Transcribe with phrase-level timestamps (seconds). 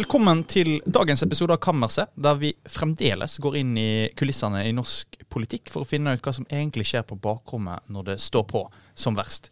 [0.00, 5.18] velkommen til dagens episode av Kammerset, der vi fremdeles går inn i kulissene i norsk
[5.28, 8.62] politikk for å finne ut hva som egentlig skjer på bakrommet når det står på
[8.96, 9.50] som verst.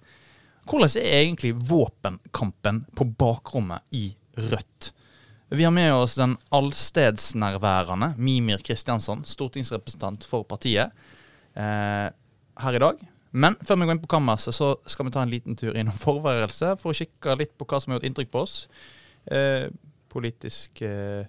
[0.64, 4.06] Hvordan er egentlig våpenkampen på bakrommet i
[4.38, 4.88] Rødt?
[5.52, 10.94] Vi har med oss den allstedsnærværende Mimir Kristiansson, stortingsrepresentant for partiet,
[11.56, 12.06] eh,
[12.62, 13.02] her i dag.
[13.32, 16.00] Men før vi går inn på kammerset, så skal vi ta en liten tur innom
[16.08, 18.56] forværelse for å kikke litt på hva som har gjort inntrykk på oss.
[19.28, 19.68] Eh,
[20.18, 21.24] politisk eh,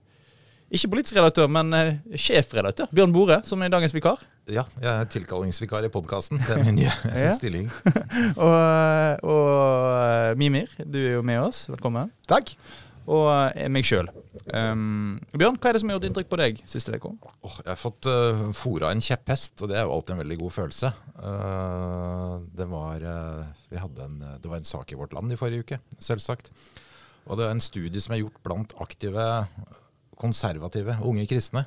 [0.69, 4.21] Ikke politisk redaktør, men eh, sjefredaktør Bjørn Bore, som er dagens vikar.
[4.49, 6.41] Ja, jeg er tilkallingsvikar i podkasten.
[6.41, 6.91] Det er min nye
[7.23, 7.31] Ja.
[7.37, 7.69] stilling.
[8.45, 11.67] Og, eh, og Mimir, du er jo med oss.
[11.71, 12.09] Velkommen.
[12.29, 12.53] Takk.
[13.09, 13.25] Og
[13.73, 14.05] meg sjøl.
[14.53, 17.09] Um, Bjørn, hva er det som har gjort inntrykk på deg siste uke?
[17.41, 20.37] Oh, jeg har fått uh, fora en kjepphest, og det er jo alltid en veldig
[20.43, 20.91] god følelse.
[21.17, 25.79] Uh, det, var, uh, en, det var en sak i Vårt Land i forrige uke,
[26.05, 26.51] selvsagt.
[27.29, 29.25] Og det er en studie som er gjort blant aktive,
[30.19, 31.63] konservative unge kristne.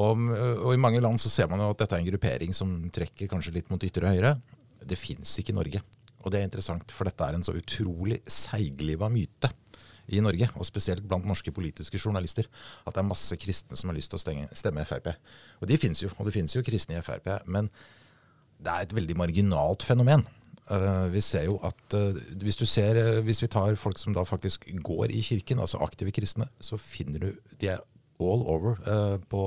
[0.00, 0.20] Og,
[0.64, 3.28] og i mange land så ser man jo at dette er en gruppering som trekker
[3.28, 4.36] kanskje litt mot ytre høyre.
[4.80, 5.82] Det fins ikke i Norge.
[6.20, 9.50] Og det er interessant, for dette er en så utrolig seigliva myte
[10.10, 12.48] i Norge, og spesielt blant norske politiske journalister,
[12.82, 15.12] at det er masse kristne som har lyst til å stenge, stemme Frp.
[15.60, 17.30] Og de finnes jo, og det finnes jo kristne i Frp.
[17.46, 17.70] Men
[18.60, 20.24] det er et veldig marginalt fenomen.
[20.70, 24.14] Eh, vi ser jo at eh, hvis, du ser, eh, hvis vi tar folk som
[24.14, 27.82] da faktisk går i kirken, altså aktive kristne, så finner du de er
[28.20, 28.76] all over
[29.32, 29.42] på,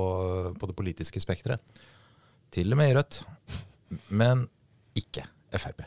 [0.58, 1.62] på det politiske spekteret.
[2.50, 3.20] Til og med i Rødt,
[4.10, 4.48] men
[4.98, 5.22] ikke
[5.54, 5.84] Frp.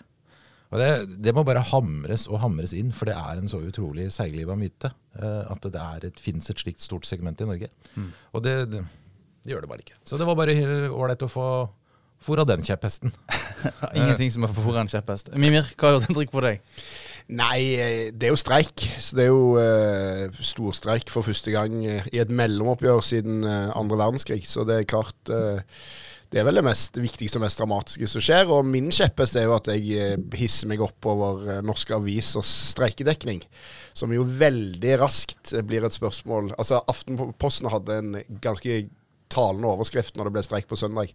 [0.71, 4.07] Og det, det må bare hamres og hamres inn, for det er en så utrolig
[4.15, 4.93] seigliva myte.
[5.19, 7.69] at det er et, finnes et slikt stort segment i Norge.
[8.31, 8.85] Og det, det,
[9.43, 9.99] det gjør det bare ikke.
[10.07, 10.55] Så det var bare
[10.87, 11.47] ålreit å få
[12.27, 13.13] fôra den kjepphesten.
[13.97, 15.31] Ingenting som er for en kjepphest.
[15.39, 16.65] Mimir, hva har gjort inntrykk på deg?
[17.27, 18.83] Nei, eh, det er jo streik.
[19.03, 23.71] Så det er jo uh, storstreik for første gang eh, i et mellomoppgjør siden eh,
[23.75, 24.45] andre verdenskrig.
[24.47, 25.59] Så det er klart uh,
[26.31, 28.47] Det er vel det mest viktigste og mest dramatiske som skjer.
[28.51, 32.51] Og min kjepphest er jo at jeg eh, hisser meg opp over eh, norske avisers
[32.71, 33.43] streikedekning.
[33.97, 38.85] Som jo veldig raskt eh, blir et spørsmål Altså, Aftenposten hadde en ganske
[39.31, 41.11] talende overskrift når det ble streik på søndag.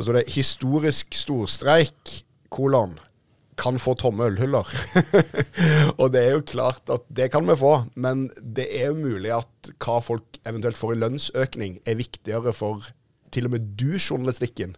[0.00, 2.94] Da står det 'Historisk storstreik', kolon
[3.60, 4.64] kan få tomme ølhyller.
[6.00, 9.28] og det er jo klart at det kan vi få, men det er jo mulig
[9.36, 12.86] at hva folk eventuelt får i lønnsøkning, er viktigere for
[13.28, 14.72] til og med du-journalistikken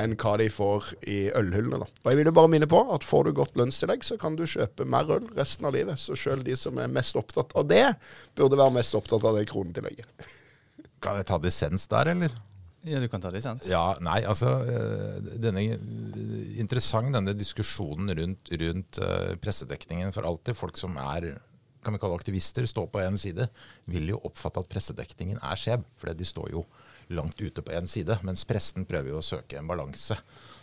[0.00, 1.82] enn hva de får i ølhyllene.
[1.82, 1.90] da.
[1.92, 4.46] Og jeg vil jo bare minne på at får du godt lønnstillegg, så kan du
[4.48, 6.00] kjøpe mer øl resten av livet.
[6.00, 7.90] Så sjøl de som er mest opptatt av det,
[8.40, 10.32] burde være mest opptatt av det kronetillegget.
[11.04, 12.40] Kan jeg ta dissens der, eller?
[12.82, 13.68] Ja, Du kan ta lisens.
[13.70, 15.62] Ja, nei, altså eh, denne,
[16.58, 20.12] Interessant denne diskusjonen rundt, rundt eh, pressedekningen.
[20.14, 21.34] For alltid folk som er
[21.82, 23.48] kan vi kalle aktivister, står på én side,
[23.90, 25.82] vil jo oppfatte at pressedekningen er skjev.
[25.98, 26.62] For de står jo
[27.12, 30.14] langt ute på én side, mens pressen prøver jo å søke en balanse.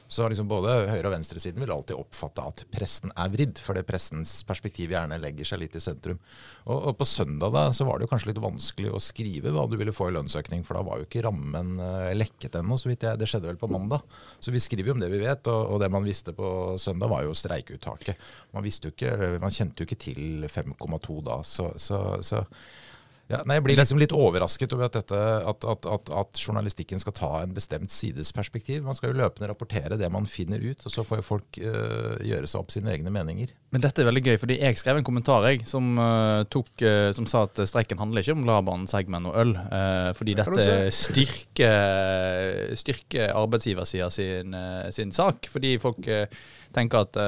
[0.09, 4.39] Så liksom både høyre- og venstresiden vil alltid oppfatte at pressen er vridd, fordi pressens
[4.47, 6.17] perspektiv gjerne legger seg litt i sentrum.
[6.65, 9.67] Og, og på søndag da, så var det jo kanskje litt vanskelig å skrive hva
[9.69, 12.89] du ville få i lønnsøkning, for da var jo ikke rammen eh, lekket ennå, så
[12.89, 13.21] vidt jeg.
[13.21, 14.01] Det skjedde vel på mandag.
[14.41, 16.49] Så vi skriver jo om det vi vet, og, og det man visste på
[16.81, 18.29] søndag var jo streikeuttaket.
[18.57, 18.65] Man,
[19.45, 22.41] man kjente jo ikke til 5,2 da, så, så, så
[23.29, 25.17] ja, nei, Jeg blir liksom litt overrasket over at, dette,
[25.51, 28.81] at, at, at, journalistikken skal ta en bestemt sides perspektiv.
[28.87, 32.15] Man skal jo løpende rapportere det man finner ut, og så får jo folk øh,
[32.25, 33.51] gjøre seg opp sine egne meninger.
[33.69, 37.11] Men dette er veldig gøy, fordi jeg skrev en kommentar jeg, som, eh, tok, eh,
[37.13, 39.53] som sa at streiken handler ikke om Laban, Segmen og øl.
[40.17, 44.57] fordi dette styrker, styrker arbeidsgiversida sin,
[44.95, 45.45] sin sak.
[45.53, 46.01] Fordi folk
[46.73, 47.21] tenker at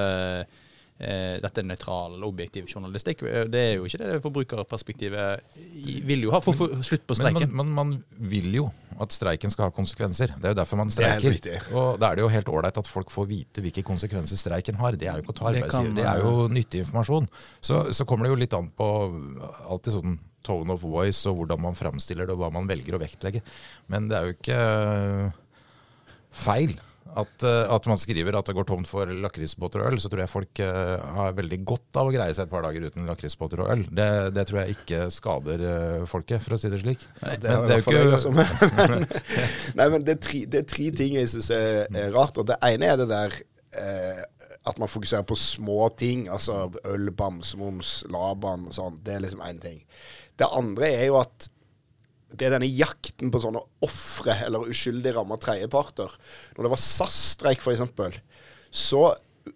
[1.41, 3.23] dette er nøytral eller objektiv journalistikk.
[3.25, 5.57] Eh, Det er jo ikke det forbrukerperspektivet
[6.05, 7.51] vil jo ha for å få slutt på Men streiken.
[7.55, 8.67] Men, man, man vil jo
[9.01, 10.35] at streiken skal ha konsekvenser.
[10.37, 11.69] Det er jo derfor man er streiker.
[11.73, 14.97] Og da er det jo helt ålreit at folk får vite hvilke konsekvenser streiken har.
[14.99, 17.29] Det er jo ikke å ta Det kan, arbeidsgiver, det er jo nyttig informasjon.
[17.61, 18.89] Så, så kommer det jo litt an på
[19.71, 23.01] alltid sånn tone of voice og hvordan man framstiller det og hva man velger å
[23.01, 23.43] vektlegge.
[23.93, 25.27] Men det er jo ikke øh,
[26.45, 26.77] feil.
[27.11, 30.21] At, øh, at man skriver at det går tomt for lakrisbåter og øl, så tror
[30.23, 33.63] jeg folk øh, har veldig godt av å greie seg et par dager uten lakrisbåter
[33.65, 33.83] og øl.
[33.91, 37.03] Det, det tror jeg ikke skader øh, folket, for å si det slik.
[37.19, 38.71] Det Men i hvert jo jeg.
[38.91, 39.07] Men,
[39.81, 42.39] nei, men det er, tre, det er tre ting jeg syns er, er rart.
[42.39, 43.35] Og det ene er det der
[43.81, 44.21] eh,
[44.71, 46.27] at man fokuserer på små ting.
[46.31, 49.01] Altså øl, bamsemums, Laban og sånn.
[49.03, 49.81] Det er liksom én ting.
[50.39, 51.49] Det andre er jo at
[52.37, 56.13] det er denne jakten på sånne ofre eller uskyldig ramma tredjeparter.
[56.55, 58.21] Når det var SAS-streik, f.eks.,
[58.71, 59.09] så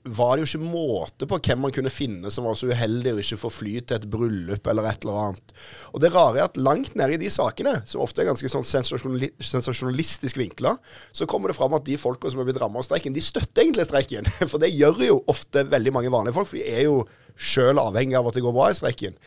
[0.06, 3.20] var det jo ikke måte på hvem man kunne finne som var så uheldig å
[3.22, 5.54] ikke få fly til et bryllup eller et eller annet.
[5.94, 8.66] Og det rare er at langt nede i de sakene, som ofte er ganske sånn
[8.66, 10.76] sensasjonali sensasjonalistisk vinkla,
[11.16, 13.66] så kommer det fram at de folka som er blitt rammet av streiken, de støtter
[13.66, 14.30] egentlig streiken.
[14.52, 17.04] For det gjør jo ofte veldig mange vanlige folk, for de er jo
[17.36, 19.18] sjøl avhengig av at det går bra i streiken.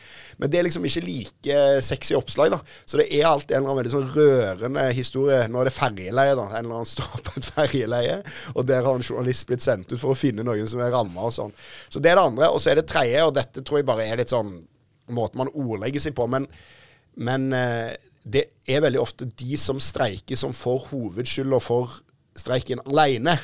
[0.41, 2.59] Men det er liksom ikke like sexy oppslag, da.
[2.89, 5.39] Så det er alltid en eller annen veldig sånn rørende historie.
[5.51, 6.47] Nå er det ferjeleie, da.
[6.49, 8.17] En eller annen står på et ferjeleie,
[8.55, 11.29] og der har en journalist blitt sendt ut for å finne noen som er ramma
[11.29, 11.55] og sånn.
[11.89, 12.51] Så det er det andre.
[12.53, 14.57] Og så er det tredje, og dette tror jeg bare er litt sånn
[15.13, 16.27] måten man ordlegger seg på.
[16.31, 16.47] Men,
[17.19, 21.99] men eh, det er veldig ofte de som streiker, som får hovedskylda for
[22.39, 23.35] streiken alene.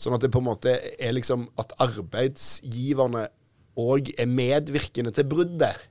[0.00, 3.26] Sånn at det på en måte er liksom at arbeidsgiverne
[3.76, 5.88] òg er medvirkende til bruddet.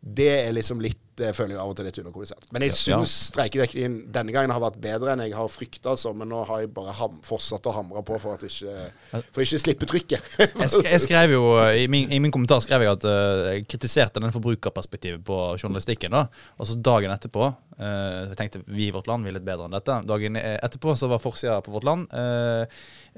[0.00, 2.48] Det er liksom litt jeg føler jeg av og til litt underkommunisert.
[2.52, 3.28] Men jeg syns ja.
[3.30, 6.92] streikedekningen denne gangen har vært bedre enn jeg har frykta, men nå har jeg bare
[6.98, 10.34] ham, fortsatt å hamre på for at ikke For ikke slippe trykket.
[10.42, 13.64] jeg, sk jeg, skrev jo, i min, i min, kommentar skrev jeg at uh, jeg
[13.70, 16.12] kritiserte den forbrukerperspektivet på journalistikken.
[16.12, 16.26] da,
[16.60, 17.48] Og så dagen etterpå
[17.80, 20.00] uh, Jeg tenkte vi i Vårt Land vi er litt bedre enn dette.
[20.08, 22.66] Dagen etterpå så var forsida på Vårt Land uh,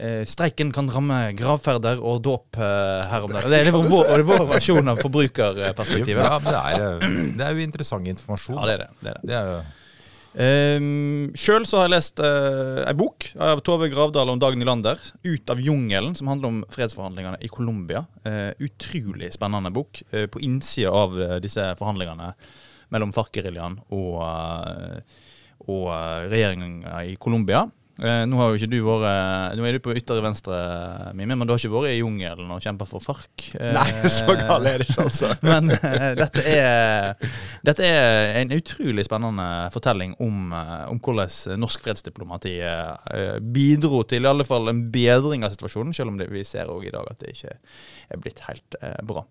[0.00, 3.50] uh, streiken kan ramme gravferder og dåp her om dagen.
[3.52, 6.22] Det er vår, vår, versjon av forbrukerperspektivet.
[6.24, 8.60] Ja, det er, det er, jo interessant informasjon.
[8.60, 8.90] Ja, det er det.
[9.00, 9.28] det, er det.
[9.32, 9.60] det er jo
[10.38, 15.00] Um, Sjøl så har jeg lest uh, ei bok av Tove Gravdal om Dag Nylander.
[15.24, 18.04] 'Ut av jungelen', som handler om fredsforhandlingene i Colombia.
[18.26, 20.02] Uh, utrolig spennende bok.
[20.12, 22.34] Uh, på innsida av disse forhandlingene
[22.94, 24.22] mellom FARC-geriljaen og,
[25.68, 25.88] og
[26.30, 27.66] regjeringen i Colombia.
[27.98, 30.56] Eh, nå vært eh, Nå er du på ytre venstre,
[31.18, 33.48] Mimi, men du har ikke vært i jungelen og kjempa for FARC.
[33.58, 33.88] Eh, Nei,
[34.18, 35.32] så gal er det ikke, altså.
[35.48, 37.32] men dette, er,
[37.66, 42.54] dette er en utrolig spennende fortelling om, om hvordan norsk fredsdiplomati
[43.42, 46.94] bidro til i alle fall en bedring av situasjonen, selv om det, vi ser i
[46.94, 47.56] dag at det ikke
[48.14, 49.24] er blitt helt bra.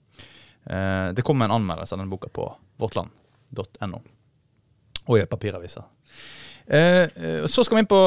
[1.15, 2.50] det kommer en anmeldelse av denne boka på
[3.55, 4.03] vårtland.no
[5.07, 5.85] og i papiraviser.
[6.67, 7.99] Eh, eh, så skal vi inn på,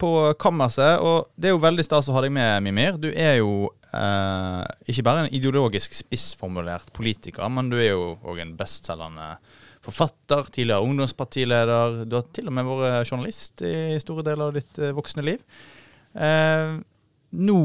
[0.00, 2.96] på kammerset, og det er jo veldig stas å ha deg med, Mimir.
[2.96, 8.40] Du er jo eh, ikke bare en ideologisk spissformulert politiker, men du er jo òg
[8.40, 9.34] en bestselgende
[9.84, 12.04] forfatter, tidligere ungdomspartileder.
[12.08, 15.42] Du har til og med vært journalist i store deler av ditt eh, voksne liv.
[16.14, 16.78] Eh,
[17.34, 17.60] nå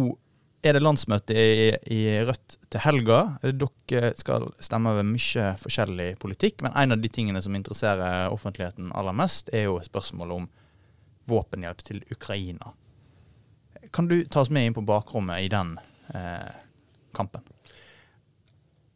[0.63, 3.19] er det landsmøte i, i, Rødt til helga.
[3.43, 8.91] Dere skal stemme over mye forskjellig politikk, men en av de tingene som interesserer offentligheten
[8.97, 10.49] aller mest, er jo spørsmålet om
[11.29, 12.73] våpenhjelp til Ukraina.
[13.95, 15.77] Kan du ta oss med inn på bakrommet i den
[16.13, 16.51] eh,
[17.15, 17.45] kampen?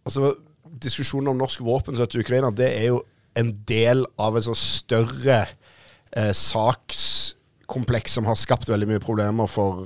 [0.04, 0.36] Altså,
[0.84, 3.04] Diskusjonen om norsk våpenstøtte til Ukraina det er jo
[3.38, 9.86] en del av en sånn større eh, sakskompleks som har skapt veldig mye problemer for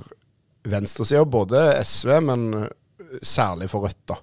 [0.71, 2.47] venstresida, både SV, men
[3.23, 4.03] særlig for Rødt.
[4.09, 4.21] da.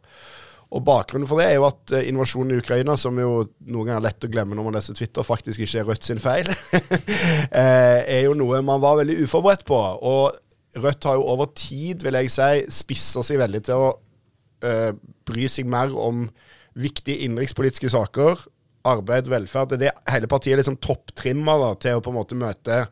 [0.75, 4.01] Og Bakgrunnen for det er jo at uh, invasjonen i Ukraina, som jo noen ganger
[4.01, 8.01] er lett å glemme når man leser Twitter, faktisk ikke er Rødt sin feil, uh,
[8.17, 9.79] er jo noe man var veldig uforberedt på.
[9.79, 14.91] Og Rødt har jo over tid, vil jeg si, spissa seg veldig til å uh,
[15.29, 16.27] bry seg mer om
[16.75, 18.43] viktige innenrikspolitiske saker,
[18.91, 19.71] arbeid, velferd.
[19.71, 22.83] Det er det hele partiet liksom topptrimma til å på en måte møte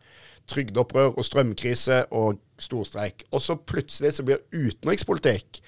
[0.51, 3.27] trygdeopprør og strømkrise og storstreik.
[3.33, 5.63] Og så plutselig så blir utenrikspolitikk,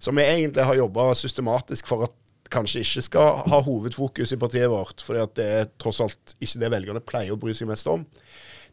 [0.00, 2.16] som vi egentlig har jobba systematisk for at
[2.50, 6.62] kanskje ikke skal ha hovedfokus i partiet vårt, fordi at det er tross alt ikke
[6.62, 8.06] det velgerne pleier å bry seg mest om,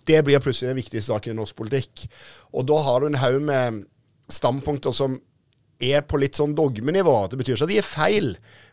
[0.08, 2.06] det blir plutselig den viktigste saken i norsk politikk.
[2.56, 3.84] Og da har du en haug med
[4.32, 5.18] standpunkter som
[5.84, 7.16] er på litt sånn dogmenivå.
[7.30, 8.30] Det betyr ikke at de er feil,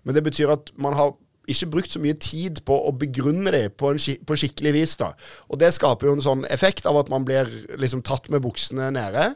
[0.06, 1.12] men det betyr at man har
[1.50, 4.96] ikke brukt så mye tid på å begrunne dem på, på, skikkelig vis.
[5.00, 5.12] da.
[5.50, 8.90] Og Det skaper jo en sånn effekt av at man blir liksom tatt med buksene
[8.94, 9.30] nede.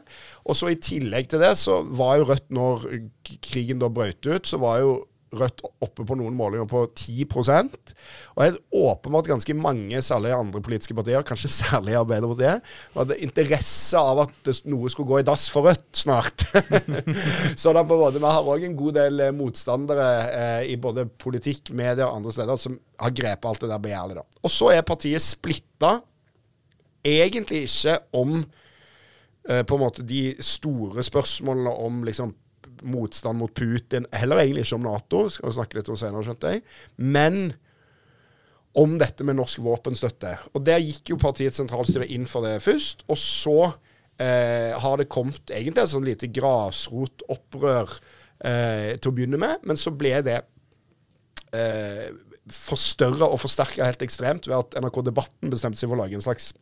[0.45, 2.83] Og så I tillegg til det så var jo Rødt, når
[3.41, 4.91] krigen da brøt ut, så var jo
[5.29, 7.75] Rødt oppe på noen målinger på 10%
[8.33, 14.23] Og helt åpenbart ganske mange, særlig andre politiske partier, kanskje særlig Arbeiderpartiet, hadde interesse av
[14.25, 16.47] at noe skulle gå i dass for Rødt snart.
[17.61, 21.05] så da på en vi har òg en god del eh, motstandere eh, i både
[21.21, 24.23] politikk, media og andre steder som har grepet alt det der begjærlig.
[24.41, 25.99] Og så er partiet splitta,
[27.05, 32.33] egentlig ikke om eh, på en måte de store spørsmålene om liksom
[32.87, 36.53] motstand mot Putin, heller egentlig ikke om Nato, skal vi snakke litt om senere, skjønte
[36.53, 36.63] jeg,
[36.97, 37.41] men
[38.79, 40.35] om dette med norsk våpenstøtte.
[40.53, 43.01] Og Der gikk jo partiets sentralstyre inn for det først.
[43.09, 43.57] Og så
[44.21, 47.97] eh, har det kommet egentlig et sånn lite grasrotopprør
[48.45, 50.37] eh, til å begynne med, men så ble det
[51.57, 52.09] eh,
[52.49, 56.25] forstørra og forsterka helt ekstremt ved at NRK Debatten bestemte seg for å lage en
[56.25, 56.53] slags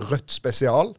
[0.00, 0.92] Rødt spesial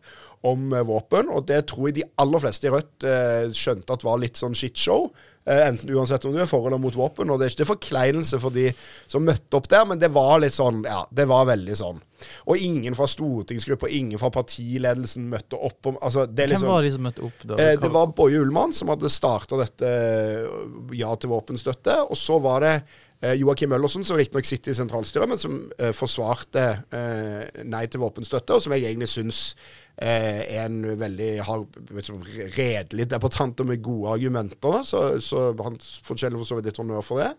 [0.48, 1.32] om eh, våpen.
[1.34, 4.58] Og det tror jeg de aller fleste i Rødt eh, skjønte at var litt sånn
[4.58, 5.10] shitshow.
[5.42, 7.30] Eh, enten uansett om du er for eller mot våpen.
[7.34, 8.68] Og det er ikke forkleinelse for de
[9.10, 12.02] som møtte opp der, men det var litt sånn Ja, det var veldig sånn.
[12.46, 15.90] Og ingen fra stortingsgruppa, ingen fra partiledelsen møtte opp.
[15.98, 17.46] Altså, det er Hvem liksom, var de som møtte opp?
[17.50, 17.58] da?
[17.58, 19.94] Eh, det var Boje Ullmann som hadde starta dette
[20.98, 22.04] Ja til våpenstøtte.
[22.14, 25.90] Og så var det eh, Joakim Møllersen, som riktignok sitter i sentralstyret, men som eh,
[25.98, 26.68] forsvarte
[27.66, 29.42] nei til våpenstøtte, og som jeg egentlig syns
[29.98, 31.66] er en veldig har,
[32.56, 34.82] redelig debattant og med gode argumenter.
[34.88, 37.32] Så, så han fortjener for så vidt litt honnør for det.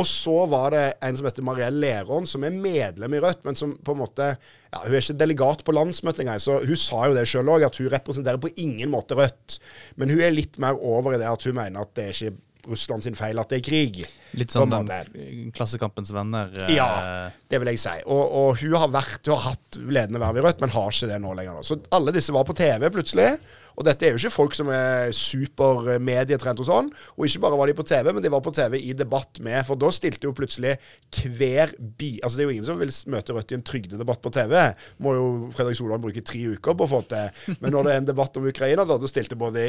[0.00, 3.58] Og så var det en som heter Mariell Lerån, som er medlem i Rødt, men
[3.58, 7.02] som på en måte ja, Hun er ikke delegat på landsmøtet engang, så hun sa
[7.10, 9.58] jo det sjøl òg, at hun representerer på ingen måte Rødt.
[10.00, 12.40] Men hun er litt mer over i det at hun mener at det er ikke
[12.70, 14.02] Russland sin feil at det er krig.
[14.38, 15.50] Litt sånn en den.
[15.56, 16.52] Klassekampens venner.
[16.68, 17.96] eh, Ja, det vil jeg si.
[18.06, 21.08] Og, og hun har vært, hun har hatt ledende verv i Rødt, men har ikke
[21.10, 21.62] det nå lenger.
[21.66, 23.32] Så alle disse var på TV plutselig.
[23.76, 26.90] Og dette er jo ikke folk som er super medietrent og sånn.
[27.16, 29.64] Og ikke bare var de på TV, men de var på TV i debatt med
[29.68, 30.76] For da stilte jo plutselig
[31.22, 32.14] hver bi...
[32.22, 34.56] Altså det er jo ingen som vil møte Rødt i en trygdedebatt på TV.
[35.04, 35.26] Må jo
[35.56, 37.56] Fredrik Solvang bruke tre uker på å få til.
[37.62, 39.68] Men når det er en debatt om Ukraina, da, da stilte både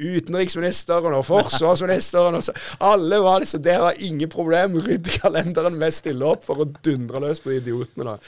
[0.00, 2.54] utenriksministeren og forsvarsministeren og så,
[2.84, 4.78] Alle var liksom Det var ingen problem.
[4.84, 8.18] Rydd kalenderen, vi stiller opp for å dundre løs på de idiotene, da.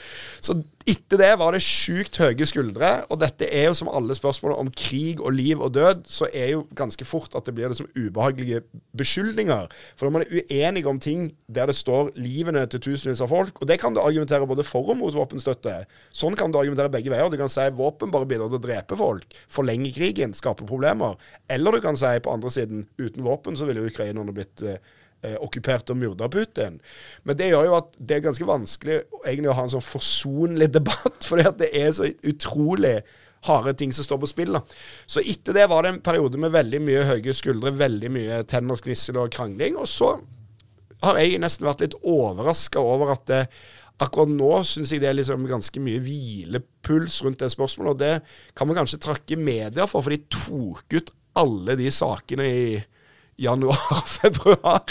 [0.43, 0.59] Så
[0.89, 2.91] etter det var det sjukt høye skuldre.
[3.11, 6.53] Og dette er jo som alle spørsmål om krig og liv og død, så er
[6.53, 8.63] jo ganske fort at det blir liksom ubehagelige
[8.97, 9.69] beskyldninger.
[9.95, 13.61] For når man er uenige om ting der det står livene til tusenvis av folk,
[13.61, 15.83] og det kan du argumentere både for og mot våpenstøtte.
[16.15, 17.29] Sånn kan du argumentere begge veier.
[17.31, 21.15] Du kan si våpen bare bidrar til å drepe folk, forlenge krigen, skape problemer.
[21.51, 24.81] Eller du kan si på andre siden uten våpen så ville jo ukrainerne blitt eh,
[25.23, 26.79] eh, okkupert og myrda Putin.
[27.23, 30.71] Men det gjør jo at det er ganske vanskelig egentlig å ha en sånn forsonlig
[30.75, 32.99] debatt, at det er så utrolig
[33.47, 34.53] harde ting som står på spill.
[34.55, 34.63] da.
[35.05, 38.79] Så etter det var det en periode med veldig mye høye skuldre, veldig mye tenner,
[39.19, 39.75] og krangling.
[39.79, 40.13] Og så
[41.03, 43.41] har jeg nesten vært litt overraska over at det,
[44.03, 47.91] akkurat nå syns jeg det er liksom ganske mye hvilepuls rundt det spørsmålet.
[47.91, 52.47] Og det kan man kanskje trakke media for, for de tok ut alle de sakene
[52.47, 52.65] i
[53.41, 54.83] januar-februar.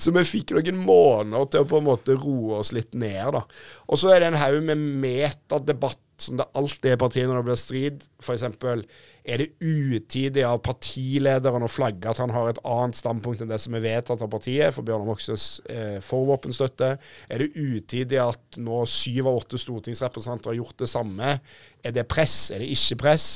[0.00, 3.32] Så vi fikk noen måneder til å på en måte roe oss litt ned.
[3.38, 3.44] da.
[3.88, 7.40] Og så er det en haug med metadebatt som det alltid er i partiet når
[7.40, 8.04] det blir strid.
[8.22, 8.44] F.eks.
[8.46, 13.58] er det utidig av partilederen å flagge at han har et annet standpunkt enn det
[13.62, 16.94] som er vedtatt av partiet, for Bjørnar Moxnes eh, for våpenstøtte?
[17.28, 21.36] Er det utidig at nå syv av åtte stortingsrepresentanter har gjort det samme?
[21.82, 22.44] Er det press?
[22.54, 23.30] Er det ikke press?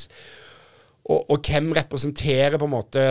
[1.07, 3.03] Og, og hvem representerer på en måte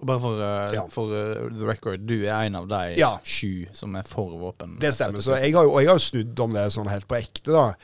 [0.00, 0.86] Bare for, uh, Ja.
[0.88, 3.18] for uh, the record, du er en av de Ja.
[3.22, 4.78] sju som er for våpen.
[4.80, 5.20] Det stemmer.
[5.20, 7.74] Så jeg har og jeg har jo snudd om det sånn helt på ekte, da.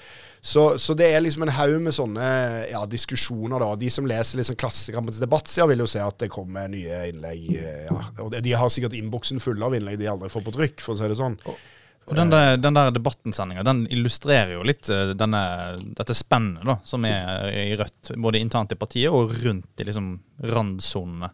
[0.41, 3.75] Så, så det er liksom en haug med sånne ja, diskusjoner, da.
[3.77, 7.51] De som leser liksom Klassekampens debattsider, vil jo se at det kommer nye innlegg.
[7.61, 8.01] eh, Ja.
[8.25, 10.99] Og de har sikkert innboksen full av innlegg de aldri får på trykk, for å
[11.03, 11.37] si det sånn.
[11.45, 11.57] Og
[12.17, 15.43] den der, den der debattensendinga den illustrerer jo litt eh, denne,
[15.97, 18.13] dette spennet da, som er i Rødt.
[18.17, 20.13] Både internt i partiet og rundt i liksom
[20.51, 21.31] randsonene.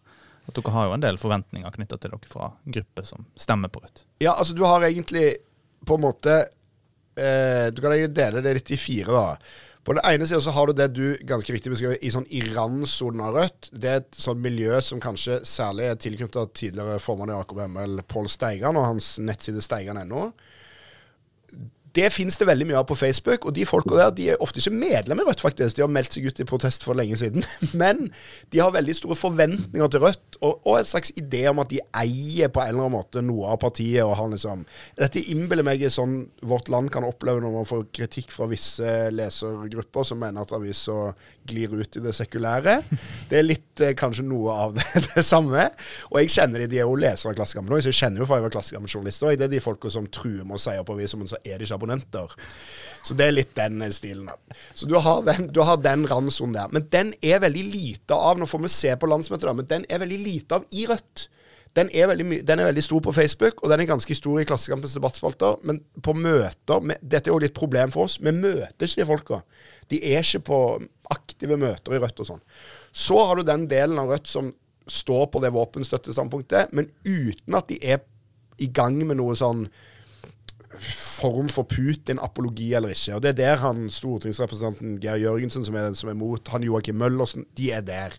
[0.47, 3.83] At Dere har jo en del forventninger knytta til dere fra grupper som stemmer på
[3.83, 4.05] Rødt.
[4.23, 5.29] Ja, altså du har egentlig
[5.87, 9.65] på en måte eh, Du kan egentlig dele det litt i fire, da.
[9.87, 12.41] På den ene sida så har du det du ganske riktig beskriver i sånn i
[12.51, 13.69] randsonen av Rødt.
[13.71, 18.27] Det er et sånn miljø som kanskje særlig er tilknyttet tidligere formann i AKP-ML, Pål
[18.27, 20.25] Steigan, og hans nettside steigan.no.
[21.97, 24.61] Det finnes det veldig mye av på Facebook, og de folka der de er ofte
[24.61, 25.77] ikke medlem i Rødt, faktisk.
[25.77, 27.45] De har meldt seg ut i protest for lenge siden.
[27.81, 28.11] Men
[28.53, 31.81] de har veldig store forventninger til Rødt, og, og en slags idé om at de
[31.97, 34.03] eier på en eller annen måte noe av partiet.
[34.05, 34.61] og har liksom,
[34.99, 38.93] Dette innbiller meg er sånn vårt land kan oppleve når man får kritikk fra visse
[39.13, 41.15] lesergrupper som mener at avisa
[41.47, 42.77] glir ut i det sekulære.
[43.29, 45.69] Det er litt eh, kanskje noe av det, det samme.
[46.11, 48.29] Og jeg kjenner de, de er jo lesere av Klassekampen òg, så jeg kjenner jo
[48.29, 49.37] fra jeg var Klassekampen-journalist òg.
[49.39, 51.67] Det er de folka som truer med å si opp avisa, men så er de
[51.67, 52.35] ikke abonnenter.
[53.07, 54.29] Så det er litt den eh, stilen.
[54.73, 55.97] Så du har den, du har der.
[56.73, 59.89] Men den er veldig lite av, nå får vi se på landsmøtet, da, men den
[59.89, 61.29] er veldig lite av i Rødt.
[61.77, 64.95] Den er, den er veldig stor på Facebook, og den er ganske stor i Klassekampens
[64.97, 65.59] debattspalter.
[65.67, 68.17] Men på møter med, Dette er jo litt problem for oss.
[68.21, 69.41] Vi møter ikke de folka.
[69.93, 70.61] De er ikke på
[71.13, 72.41] aktive møter i Rødt og sånn.
[72.91, 74.49] Så har du den delen av Rødt som
[74.87, 78.01] står på det våpenstøttestandpunktet, men uten at de er
[78.57, 79.67] i gang med noe sånn
[80.77, 83.15] form for Putin-apologi eller ikke.
[83.15, 86.63] Og Det er der han stortingsrepresentanten Geir Jørgensen, som er den som er mot, han
[86.63, 88.17] Joakim Møllersen, de er der.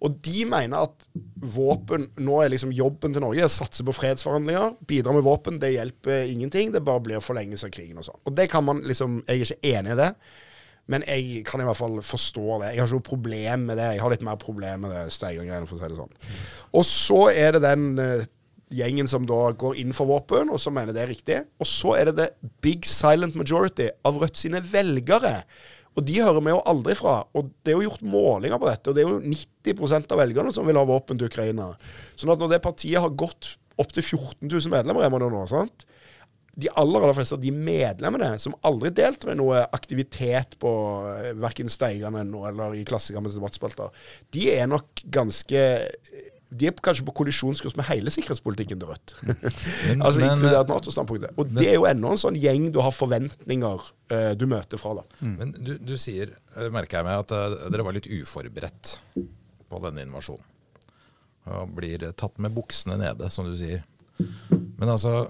[0.00, 1.06] Og de mener at
[1.40, 4.78] våpen Nå er liksom jobben til Norge å satse på fredsforhandlinger.
[4.88, 5.58] Bidra med våpen.
[5.60, 6.72] Det hjelper ingenting.
[6.72, 8.22] Det bare blir forlengelse av krigen og sånn.
[8.24, 10.10] Og det kan man liksom Jeg er ikke enig i det.
[10.90, 12.72] Men jeg kan i hvert fall forstå det.
[12.72, 13.88] Jeg har ikke noe problem med det.
[13.94, 16.14] Jeg har litt mer problem med det Steigang-greiene, for å si det sånn.
[16.80, 18.24] Og så er det den uh,
[18.74, 21.38] gjengen som da går inn for våpen, og som mener det er riktig.
[21.62, 25.36] Og så er det det big silent majority av Rødt sine velgere.
[26.00, 27.18] Og de hører vi jo aldri fra.
[27.36, 30.54] Og det er jo gjort målinger på dette, og det er jo 90% av velgerne
[30.56, 31.70] som vil ha våpen til Ukraina.
[32.16, 35.86] Sånn at når det partiet har gått opptil 14 000 medlemmer, er man nå, sant?
[36.60, 40.72] de aller aller fleste av de medlemmene som aldri deltar i noe aktivitet på
[41.12, 43.94] eh, verken Steigan.no eller i Klassekampens debattspalter,
[44.34, 45.62] de er nok ganske
[46.50, 49.14] de er kanskje på kollisjonskurs med hele sikkerhetspolitikken til Rødt.
[49.22, 51.34] Men, altså men, inkludert eh, Nato-standpunktet.
[51.36, 54.80] Og men, det er jo ennå en sånn gjeng du har forventninger uh, du møter
[54.80, 54.96] fra.
[54.98, 55.04] da.
[55.22, 55.36] Mm.
[55.38, 56.34] Men du, du, sier,
[56.74, 58.96] merker jeg meg, at uh, dere var litt uforberedt
[59.70, 60.46] på denne invasjonen.
[61.50, 63.86] Og blir tatt med buksene nede, som du sier.
[64.80, 65.24] Men altså,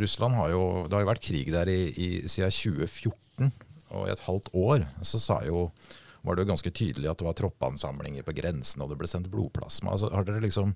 [0.00, 3.52] Russland har jo Det har jo vært krig der i, i, siden 2014.
[3.92, 5.66] Og i et halvt år så sa jo,
[6.22, 9.30] var det jo ganske tydelig at det var troppansamlinger på grensen, og det ble sendt
[9.32, 9.96] blodplasma.
[9.96, 10.10] Altså,
[10.42, 10.74] liksom,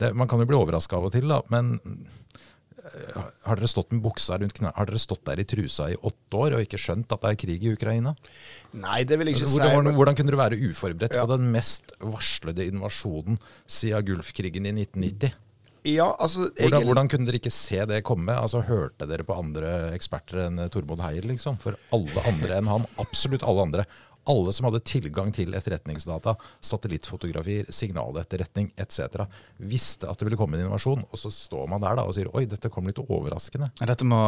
[0.00, 3.92] det, man kan jo bli overraska av og til, da, men eh, har dere stått
[3.92, 4.74] med buksa rundt knærne?
[4.78, 7.40] Har dere stått der i trusa i åtte år og ikke skjønt at det er
[7.44, 8.16] krig i Ukraina?
[8.76, 9.74] Nei, det vil jeg ikke hvordan, si.
[9.76, 11.24] Hvordan, hvordan kunne du være uforberedt ja.
[11.26, 15.42] på den mest varslede invasjonen siden Gulfkrigen i 1990?
[15.86, 18.34] Ja, altså, hvordan, hvordan, kunne dere ikke se det komme?
[18.34, 21.26] Altså, Hørte dere på andre eksperter enn Tormod Heier?
[21.30, 21.60] Liksom?
[21.62, 23.84] For alle andre enn han, absolutt alle andre.
[24.26, 29.22] Alle som hadde tilgang til etterretningsdata, satellittfotografier, signaletterretning etc.,
[29.56, 31.04] visste at det ville komme en innovasjon.
[31.06, 33.70] Og så står man der da og sier oi, dette kom litt overraskende.
[33.86, 34.18] Dette må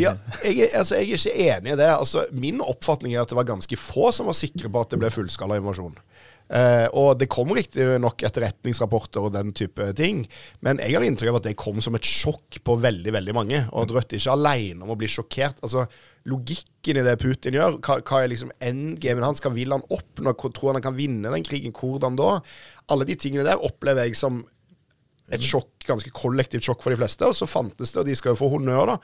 [0.00, 1.90] ja, jeg, altså, jeg er ikke enig i det.
[1.92, 5.02] Altså, min oppfatning er at det var ganske få som var sikre på at det
[5.02, 5.98] ble fullskala invasjon.
[6.46, 10.20] Uh, og det kom riktignok etterretningsrapporter og den type ting,
[10.62, 13.64] men jeg har inntrykk av at det kom som et sjokk på veldig veldig mange.
[13.72, 15.58] Og at Rødt ikke er alene om å bli sjokkert.
[15.66, 15.88] Altså,
[16.26, 19.42] Logikken i det Putin gjør, hva, hva er liksom endgamen hans?
[19.44, 20.34] Hva vil han oppnå?
[20.34, 21.74] Tror han han kan vinne den krigen?
[21.76, 22.36] Hvordan da?
[22.90, 24.42] Alle de tingene der opplever jeg som
[25.34, 27.26] et sjokk, ganske kollektivt sjokk for de fleste.
[27.26, 28.98] Og så fantes det, og de skal jo få honnør, da,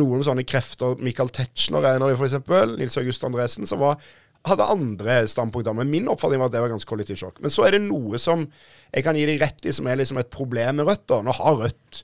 [0.00, 0.98] noen sånne krefter.
[1.02, 2.40] Michael Tetzschner er en av dem, f.eks.
[2.74, 4.00] Nils August Andresen, som var
[4.46, 5.74] hadde andre standpunkter.
[5.76, 7.42] Men min oppfatning var at det var ganske kollektivt sjokk.
[7.44, 8.46] Men så er det noe som
[8.92, 11.06] jeg kan gi deg rett i, som er liksom et problem med Rødt.
[11.10, 11.20] da.
[11.24, 12.02] Nå har Rødt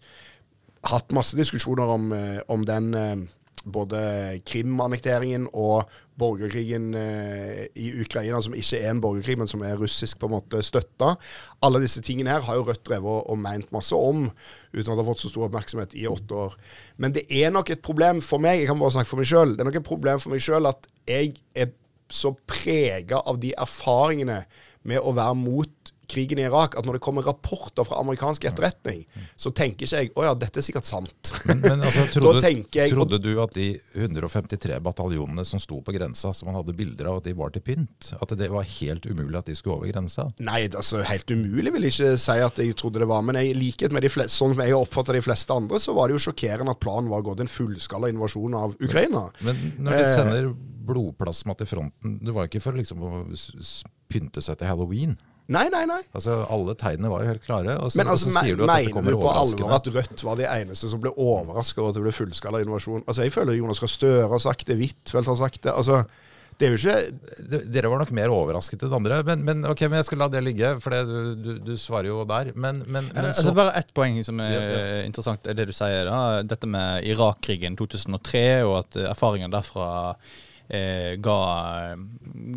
[0.90, 3.22] hatt masse diskusjoner om, eh, om den eh,
[3.64, 4.00] både
[4.46, 10.20] Krim-annekteringen og borgerkrigen eh, i Ukraina, som ikke er en borgerkrig, men som er russisk
[10.20, 11.14] på en måte støtta.
[11.64, 14.28] Alle disse tingene her har jo Rødt drevet og, og meint masse om,
[14.72, 16.58] uten at det har fått så stor oppmerksomhet i åtte år.
[17.02, 19.56] Men det er nok et problem for meg, jeg kan bare snakke for meg sjøl,
[19.56, 21.72] det er nok et problem for meg sjøl at jeg er
[22.14, 24.44] så prega av de erfaringene
[24.86, 29.04] med å være mot krigen i Irak at når det kommer rapporter fra amerikansk etterretning,
[29.36, 31.32] så tenker ikke jeg å ja, dette er sikkert sant.
[31.48, 36.32] Men, men altså, trodde, jeg, trodde, du at de 153 bataljonene som sto på grensa,
[36.36, 38.12] som man hadde bilder av, at de var til pynt?
[38.18, 40.28] At det var helt umulig at de skulle over grensa?
[40.44, 43.24] Nei, altså helt umulig vil jeg ikke si at jeg trodde det var.
[43.26, 46.08] Men i likhet med de fleste, sånn som jeg oppfatter de fleste andre, så var
[46.08, 49.26] det jo sjokkerende at planen var å gå til en fullskala invasjon av Ukraina.
[49.40, 52.18] Men, men når de eh, sender blodplasma til fronten.
[52.24, 53.12] Det var ikke for liksom å
[54.12, 55.16] pynte seg til halloween.
[55.52, 56.00] Nei, nei, nei.
[56.16, 57.76] Altså, Alle tegnene var jo helt klare.
[57.76, 59.12] Og så, Men altså, og så sier du at dette kommer.
[59.12, 62.04] Mener du på alvor at Rødt var de eneste som ble overraska over at det
[62.06, 63.04] ble fullskala innovasjon?
[63.04, 65.72] Altså, Jeg føler Jonas Gahr Støre har sagt det, Huitfeldt har sagt det.
[65.74, 66.04] altså...
[66.54, 69.16] Det er jo ikke Dere var nok mer overrasket enn andre.
[69.26, 72.12] Men, men, ok, men jeg skal la det ligge, for det, du, du, du, svarer
[72.12, 72.52] jo der.
[72.54, 75.00] Men, men, men altså, Bare ett poeng som er ja, ja.
[75.02, 76.06] interessant, er det du sier.
[76.06, 79.88] da, Dette med Irak-krigen 2003, og at erfaringen derfra
[80.68, 81.38] eh, ga,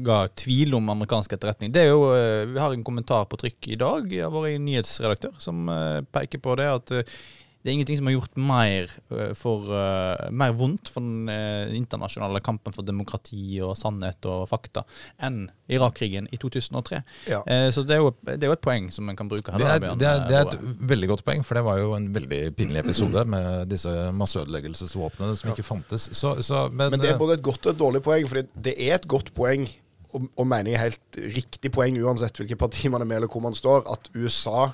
[0.06, 1.74] ga, tvil om amerikansk etterretning.
[1.74, 5.36] Det er jo, eh, Vi har en kommentar på trykk i dag av vår nyhetsredaktør
[5.39, 7.17] som eh, peker på det at eh,
[7.63, 11.74] det er ingenting som har gjort mer, eh, for, uh, mer vondt for den uh,
[11.76, 14.86] internasjonale kampen for demokrati og sannhet og fakta
[15.20, 17.02] enn Irak-krigen i 2003.
[17.28, 17.41] Ja.
[17.43, 19.52] Uh, så det er, jo, det er, jo, et poeng som en kan bruke.
[19.52, 21.91] Her, det, er, det, er, det er, et veldig godt poeng, for det var jo
[21.98, 23.91] en veldig pinlig episode med disse
[24.22, 26.08] masseødeleggelsesvåpnene som ikke fantes.
[26.13, 28.78] Så, så, men, men, det er både et godt og et dårlig poeng, for det
[28.78, 29.67] er et godt poeng
[30.15, 33.43] og, og mener jeg helt riktig poeng, uansett hvilket parti man er med eller hvor
[33.43, 34.70] man står, at USA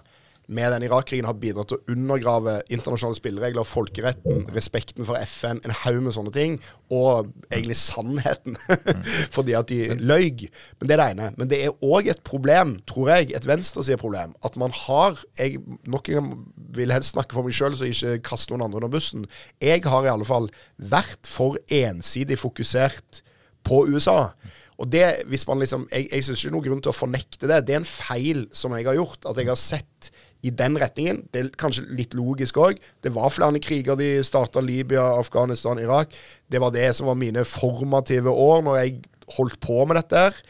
[0.47, 5.75] med den Irak-krigen har bidratt til å undergrave internasjonale spilleregler, folkeretten, respekten for FN, en
[5.83, 6.57] haug med sånne ting,
[6.93, 8.57] og egentlig sannheten,
[9.35, 10.47] fordi at de løy.
[10.79, 11.29] Men det er det ene.
[11.39, 16.09] Men det er òg et problem, tror jeg, et venstresideproblem, at man har jeg nok
[16.09, 16.31] en gang
[16.75, 19.27] vil helst snakke for meg sjøl, så jeg ikke kaster noen andre under bussen.
[19.63, 23.23] Jeg har i alle fall vært for ensidig fokusert
[23.63, 24.33] på USA.
[24.81, 27.61] Og det, hvis man liksom, Jeg, jeg syns ikke noen grunn til å fornekte det.
[27.67, 29.25] Det er en feil som jeg har gjort.
[29.29, 30.09] At jeg har sett
[30.43, 31.23] i den retningen.
[31.31, 32.81] Det er kanskje litt logisk òg.
[33.03, 34.61] Det var flere kriger de starta.
[34.63, 36.13] Libya, Afghanistan, Irak.
[36.51, 39.01] Det var det som var mine formative år, når jeg
[39.37, 40.17] holdt på med dette.
[40.27, 40.43] her.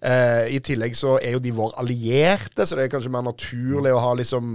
[0.00, 3.92] Eh, I tillegg så er jo de vår allierte, så det er kanskje mer naturlig
[3.92, 4.54] å ha liksom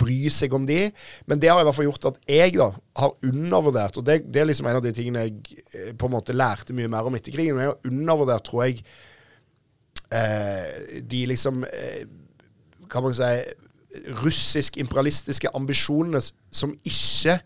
[0.00, 0.86] bry seg om de.
[1.28, 2.70] Men det har i hvert fall gjort at jeg da
[3.02, 6.14] har undervurdert, og det, det er liksom en av de tingene jeg eh, på en
[6.16, 7.58] måte lærte mye mer om etter krigen.
[7.58, 8.86] Men jeg har undervurdert, tror jeg,
[10.16, 12.06] eh, de liksom eh,
[12.90, 13.26] Kan man si
[14.24, 16.20] russisk-imperialistiske ambisjonene
[16.52, 17.38] som ikke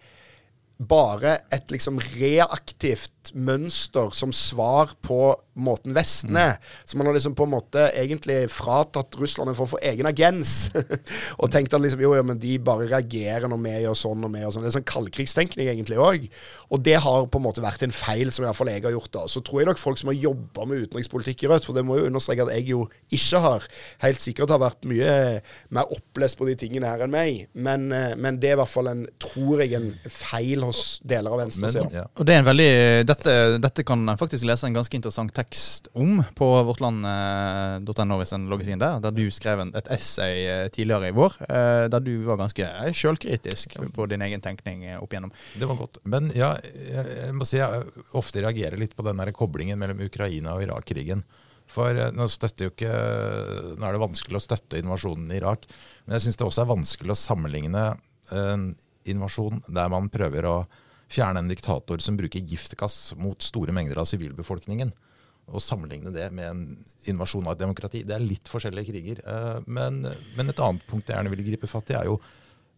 [0.79, 6.57] bare et liksom reaktivt mønster som svar på måten Vesten er.
[6.85, 10.73] Så man har liksom på en måte egentlig fratatt Russland en form for egen agens.
[11.41, 14.35] og tenkt at liksom, jo, jo, men de bare reagerer når vi gjør sånn og
[14.35, 14.67] vi gjør sånn.
[14.67, 16.27] Det er sånn kaldkrigstenkning egentlig òg.
[16.75, 18.97] Og det har på en måte vært en feil som i hvert fall jeg har
[18.97, 19.13] gjort.
[19.15, 19.25] da.
[19.31, 22.01] Så tror jeg nok folk som har jobba med utenrikspolitikk i Rødt, for det må
[22.01, 23.69] jo understreke at jeg jo ikke har,
[24.05, 25.15] helt sikkert har vært mye
[25.75, 27.47] mer opplest på de tingene her enn meg.
[27.55, 31.35] Men, eh, men det er i hvert fall en, tror jeg, en feil hos deler
[31.35, 31.85] av venstresida.
[31.93, 32.05] Ja.
[32.19, 32.71] Og det er en veldig,
[33.09, 38.49] dette, dette kan en faktisk lese en ganske interessant tekst om på vårtland.no hvis en
[38.51, 39.01] logger inn der.
[39.05, 42.69] Der du skrev en, et essay eh, tidligere i vår eh, der du var ganske
[42.97, 45.35] sjølkritisk på din egen tenkning eh, opp igjennom.
[45.59, 46.01] Det var godt.
[46.09, 50.03] Men ja, jeg, jeg må si jeg ofte reagerer litt på den der koblingen mellom
[50.05, 51.25] Ukraina og Irak-krigen.
[51.71, 52.95] For eh, nå jo ikke
[53.79, 55.69] Nå er det vanskelig å støtte invasjonen i Irak.
[56.05, 57.87] Men jeg syns det også er vanskelig å sammenligne
[58.35, 58.71] en
[59.11, 60.57] invasjon der man prøver å
[61.13, 64.93] fjerne en diktator som bruker giftgass mot store mengder av sivilbefolkningen.
[65.53, 66.63] Og sammenligne det med en
[67.11, 68.01] invasjon av et demokrati.
[68.09, 69.21] Det er litt forskjellige kriger.
[69.21, 70.01] Eh, Men,
[70.37, 72.19] men et annet punkt jeg gjerne vil gripe fatt i, er jo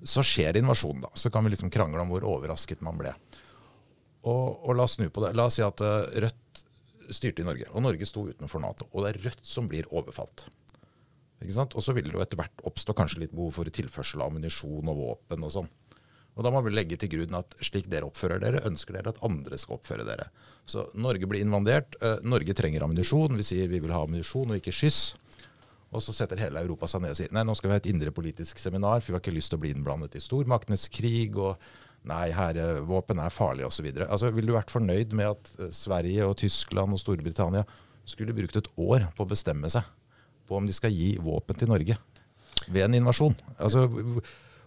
[0.04, 1.10] så skjer invasjonen, da.
[1.16, 3.14] Så kan vi liksom krangle om hvor overrasket man ble.
[4.26, 5.32] Og, og la oss snu på det.
[5.38, 6.64] La oss si at eh, Rødt
[7.14, 8.90] styrte i Norge, og Norge sto utenfor Nato.
[8.92, 10.48] Og det er Rødt som blir overfalt.
[11.46, 14.88] Og så vil det jo etter hvert oppstå kanskje litt behov for tilførsel av ammunisjon
[14.90, 15.68] og våpen og sånn.
[16.37, 19.22] Og da må vi legge til grunn at slik dere oppfører dere, ønsker dere at
[19.25, 20.29] andre skal oppføre dere.
[20.68, 21.96] Så Norge blir invandert.
[22.05, 23.38] Eh, Norge trenger ammunisjon.
[23.40, 25.14] Vi sier vi vil ha ammunisjon og ikke skyss.
[25.96, 27.88] Og så setter hele Europa seg ned og sier nei, nå skal vi ha et
[27.88, 31.38] indrepolitisk seminar, for vi har ikke lyst til å bli innblandet i stormaktenes krig.
[31.40, 31.57] og
[32.07, 33.88] Nei, herre, våpen er farlig osv.
[34.05, 37.64] Altså, ville du vært fornøyd med at eh, Sverige og Tyskland og Storbritannia
[38.07, 39.87] skulle brukt et år på å bestemme seg
[40.46, 41.96] på om de skal gi våpen til Norge
[42.68, 43.35] ved en invasjon?
[43.59, 43.88] Altså,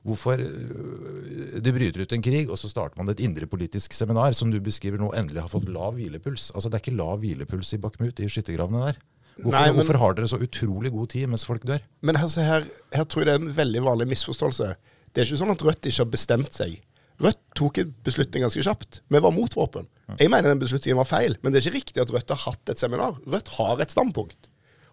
[0.08, 4.52] Hvorfor øh, det bryter ut en krig, og så starter man et indrepolitisk seminar som
[4.52, 6.52] du beskriver nå endelig har fått lav hvilepuls.
[6.56, 9.00] Altså Det er ikke lav hvilepuls i Bakhmut, i skyttergravene der.
[9.40, 11.80] Hvorfor, Nei, men- hvorfor har dere så utrolig god tid mens folk dør?
[12.02, 14.76] Men altså her, her tror jeg det er en veldig vanlig misforståelse.
[15.14, 16.80] Det er ikke sånn at Rødt ikke har bestemt seg.
[17.20, 19.00] Rødt tok en beslutning ganske kjapt.
[19.10, 19.88] Vi var mot våpen.
[20.20, 22.70] Jeg mener den beslutningen var feil, men det er ikke riktig at Rødt har hatt
[22.70, 23.16] et seminar.
[23.28, 24.48] Rødt har et standpunkt.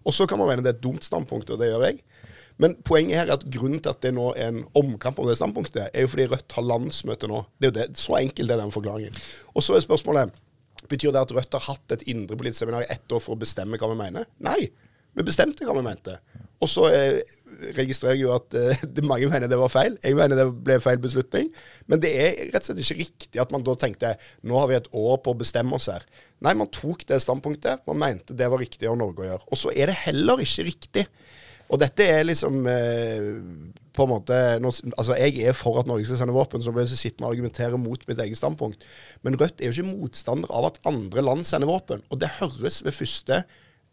[0.07, 2.01] Og så kan man mene det er et dumt standpunkt, og det gjør jeg.
[2.62, 5.37] Men poenget her er at grunnen til at det nå er en omkamp om det
[5.37, 7.42] standpunktet, er jo fordi Rødt har landsmøte nå.
[7.61, 7.87] Det er jo det.
[8.01, 9.23] Så enkelt er den forklaringen.
[9.55, 10.42] Og så er spørsmålet
[10.87, 13.79] Betyr det at Rødt har hatt et indrepolitisk seminar i ett år for å bestemme
[13.81, 14.29] hva vi mener?
[14.45, 14.69] Nei.
[15.16, 16.19] Vi bestemte hva vi mente.
[16.62, 17.19] Og så eh,
[17.77, 19.97] registrerer jeg jo at eh, mange mener det var feil.
[20.05, 21.49] Jeg mener det ble feil beslutning.
[21.90, 24.14] Men det er rett og slett ikke riktig at man da tenkte
[24.47, 26.05] nå har vi et år på å bestemme oss her.
[26.45, 27.85] Nei, man tok det standpunktet.
[27.88, 29.49] Man mente det var riktig av Norge å gjøre.
[29.51, 31.07] Og så er det heller ikke riktig.
[31.72, 33.26] Og dette er liksom eh,
[33.96, 36.76] på en måte nå, Altså, jeg er for at Norge skal sende våpen, så nå
[36.76, 38.85] blir så sitter og argumentere mot mitt eget standpunkt.
[39.26, 42.05] Men Rødt er jo ikke motstander av at andre land sender våpen.
[42.11, 43.42] Og det høres ved første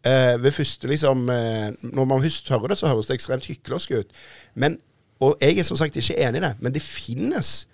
[0.04, 3.94] eh, ved første liksom eh, Når man først hører det, så høres det ekstremt hyklersk
[3.98, 4.18] ut.
[4.54, 4.78] Men,
[5.20, 7.64] og jeg er som sagt ikke enig i det, men det finnes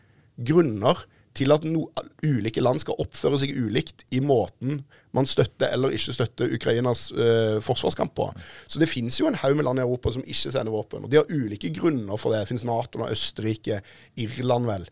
[0.40, 1.04] grunner
[1.36, 1.86] til at no,
[2.26, 4.82] ulike land skal oppføre seg ulikt i måten
[5.16, 8.28] man støtter eller ikke støtter Ukrainas uh, forsvarskamp på.
[8.70, 11.06] Så det finnes jo en haug med land i Europa som ikke sender våpen.
[11.06, 12.44] Og de har ulike grunner for det.
[12.44, 13.80] Det finnes Nato, Østerrike,
[14.22, 14.86] Irland vel.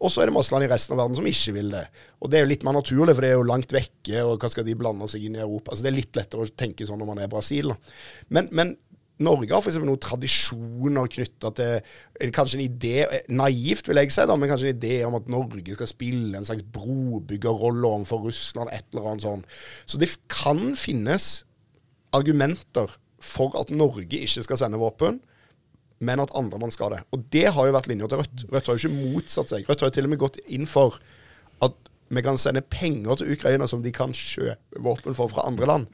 [0.00, 1.84] Og så er det masse land i resten av verden som ikke vil det.
[2.24, 4.50] Og det er jo litt mer naturlig, for det er jo langt vekke, og hva
[4.50, 5.74] skal de blande seg inn i Europa?
[5.74, 7.74] Altså det er litt lettere å tenke sånn når man er Brasil.
[8.34, 8.74] Men, men
[9.22, 9.76] Norge har f.eks.
[9.78, 14.50] noen tradisjoner knytta til eller kanskje en idé, eh, naivt vil jeg si, da, men
[14.50, 19.12] kanskje en idé om at Norge skal spille en slags brobyggerrolle overfor Russland, et eller
[19.12, 19.54] annet sånt.
[19.86, 21.44] Så det kan finnes
[22.14, 25.20] argumenter for at Norge ikke skal sende våpen,
[26.04, 27.04] men at andre land skal det.
[27.14, 28.46] Og det har jo vært linja til Rødt.
[28.50, 29.68] Rødt har jo ikke motsatt seg.
[29.68, 30.98] Rødt har jo til og med gått inn for
[31.64, 31.76] at
[32.16, 35.86] vi kan sende penger til Ukraina som de kan kjøpe våpen for fra andre land.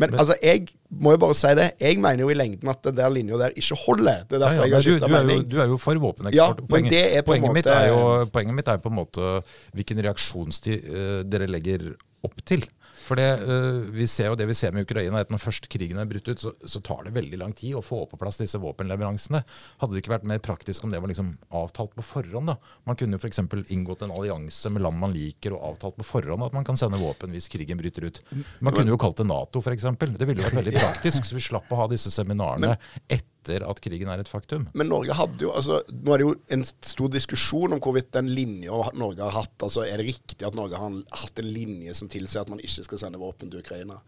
[0.00, 1.68] Men altså, jeg må jo bare si det.
[1.80, 4.24] Jeg mener jo i lengden at den der linja der ikke holder.
[4.28, 5.46] Det er derfor ja, jeg har men skifta mening.
[5.50, 6.36] du er jo for våpeneksport.
[6.36, 8.78] Ja, men poenget, det er på en poenget, mitt måte- er jo, poenget mitt er
[8.78, 9.32] jo på en måte
[9.76, 11.90] hvilken reaksjonstid uh, dere legger
[12.26, 12.66] opp til.
[13.00, 16.00] For det, uh, vi ser jo det vi ser med Ukraina, at når først krigen
[16.00, 18.60] er brutt ut, så, så tar det veldig lang tid å få på plass disse
[18.60, 19.42] våpenleveransene.
[19.80, 21.32] Hadde det ikke vært mer praktisk om det var liksom
[21.62, 22.52] avtalt på forhånd?
[22.52, 22.58] da?
[22.88, 23.42] Man kunne jo f.eks.
[23.72, 27.00] inngått en allianse med land man liker, og avtalt på forhånd at man kan sende
[27.00, 28.22] våpen hvis krigen bryter ut.
[28.60, 29.88] Man kunne jo kalt det Nato, f.eks.
[29.98, 32.76] Det ville vært veldig praktisk, så vi slapp å ha disse seminarene
[33.08, 34.66] etter at krigen er et faktum.
[34.76, 38.28] Men Norge hadde jo, altså, Nå er det jo en stor diskusjon om hvorvidt den
[38.34, 42.10] linja Norge har hatt altså Er det riktig at Norge har hatt en linje som
[42.10, 44.00] tilsier at man ikke skal sende våpen til Ukraina?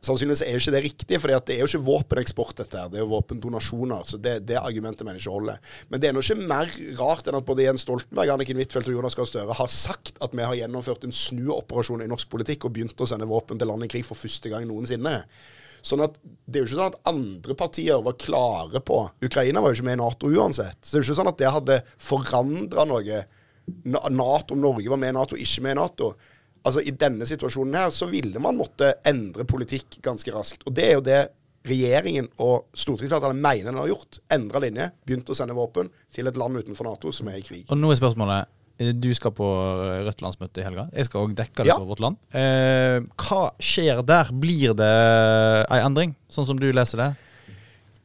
[0.00, 2.88] Sannsynligvis er jo ikke det riktig, for det er jo ikke våpeneksport, dette her.
[2.88, 4.06] Det er jo våpendonasjoner.
[4.08, 5.74] Så det, det argumentet mener jeg ikke holder.
[5.92, 8.96] Men det er nå ikke mer rart enn at både Jens Stoltenberg, Anniken Huitfeldt og
[8.96, 12.78] Jonas Gahr Støre har sagt at vi har gjennomført en snuoperasjon i norsk politikk og
[12.78, 15.18] begynt å sende våpen til land i krig for første gang noensinne.
[15.82, 19.70] Sånn at Det er jo ikke sånn at andre partier var klare på Ukraina var
[19.70, 20.80] jo ikke med i Nato uansett.
[20.82, 21.76] Så det er jo ikke sånn at det hadde
[22.10, 23.20] forandra noe.
[24.10, 26.12] Nato, Norge var med i Nato, ikke med i Nato.
[26.66, 30.66] Altså I denne situasjonen her så ville man måtte endre politikk ganske raskt.
[30.66, 31.20] Og det er jo det
[31.66, 34.20] regjeringen og stortingsflertallet mener den har gjort.
[34.32, 37.66] Endra linje, begynt å sende våpen til et land utenfor Nato som er i krig.
[37.68, 39.46] Og nå er spørsmålet du skal på
[40.06, 40.86] Rødt landsmøte i helga.
[40.96, 41.76] Jeg skal òg dekke det Ja.
[41.76, 42.16] for vårt land.
[42.32, 44.30] Eh, hva skjer der?
[44.32, 44.90] Blir det
[45.70, 47.10] ei endring, sånn som du leser det?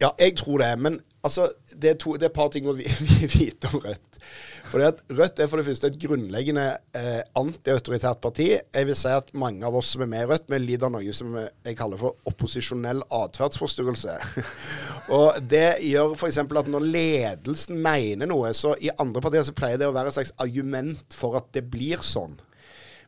[0.03, 0.73] Ja, jeg tror det.
[0.79, 1.47] Men altså,
[1.79, 4.19] det er, to, det er et par ting å vi- vi vite om Rødt.
[4.65, 6.65] Fordi at Rødt er for det første et grunnleggende
[6.97, 8.47] eh, antiautoritært parti.
[8.57, 10.95] Jeg vil si at mange av oss som er med i Rødt, vi lider av
[10.95, 14.17] noe som jeg kaller for opposisjonell atferdsforstyrrelse.
[15.17, 16.41] og det gjør f.eks.
[16.41, 20.17] at når ledelsen mener noe, så i andre partier så pleier det å være et
[20.17, 22.39] slags argument for at det blir sånn.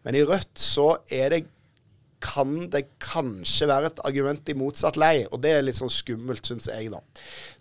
[0.05, 1.45] Men i Rødt så er det
[2.23, 6.45] kan det kanskje være et argument i motsatt lei, og det er litt sånn skummelt,
[6.45, 7.01] syns jeg, da.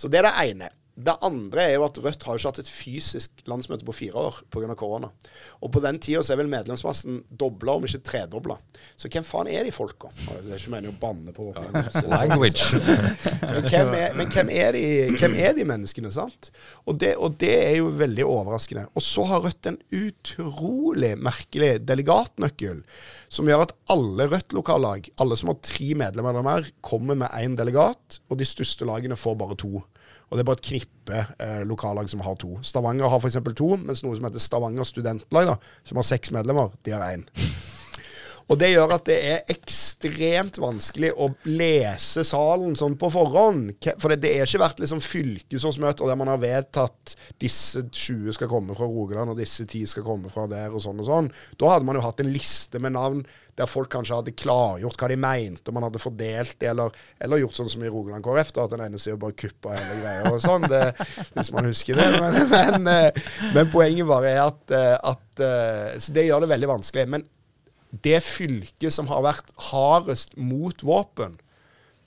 [0.01, 0.71] Så det er det ene.
[0.97, 4.17] Det andre er jo at Rødt har jo ikke hatt et fysisk landsmøte på fire
[4.17, 4.73] år pga.
[4.73, 5.11] korona.
[5.61, 8.57] Og på den tida så er vel medlemsmassen dobla, om ikke tredobla.
[8.97, 10.09] Så hvem faen er de folka?
[10.17, 11.51] Det er ikke meningen å banne på
[12.15, 12.81] Language.
[13.53, 14.85] men hvem er, men hvem er, de,
[15.21, 16.49] hvem er de menneskene, sant?
[16.89, 18.87] Og det, og det er jo veldig overraskende.
[18.97, 22.81] Og så har Rødt en utrolig merkelig delegatnøkkel,
[23.29, 27.59] som gjør at alle Rødt-lokallag, alle som har tre medlemmer eller mer, kommer med én
[27.59, 29.85] delegat, og de største lagene får bare to.
[30.27, 32.57] Og det er bare et knippe eh, lokallag som har to.
[32.67, 33.39] Stavanger har f.eks.
[33.55, 37.27] to, mens noe som heter Stavanger Studentlag, da, som har seks medlemmer, de har én.
[38.47, 43.73] Og det gjør at det er ekstremt vanskelig å lese salen sånn på forhånd.
[43.99, 48.51] For det, det er ikke vært liksom fylkesårsmøter der man har vedtatt disse 20 skal
[48.51, 51.33] komme fra Rogaland, og disse 10 skal komme fra der, og sånn og sånn.
[51.59, 55.09] Da hadde man jo hatt en liste med navn der folk kanskje hadde klargjort hva
[55.09, 56.93] de mente, og man hadde fordelt det, eller,
[57.25, 59.97] eller gjort sånn som i Rogaland KrF, da, at den ene sida bare kuppa hele
[60.03, 60.83] greia og sånn, det,
[61.33, 62.11] hvis man husker det.
[62.21, 63.23] Men, men, eh,
[63.57, 67.07] men poenget bare er at, eh, at eh, Så det gjør det veldig vanskelig.
[67.15, 67.25] Men
[67.91, 71.39] det fylket som har vært hardest mot våpen,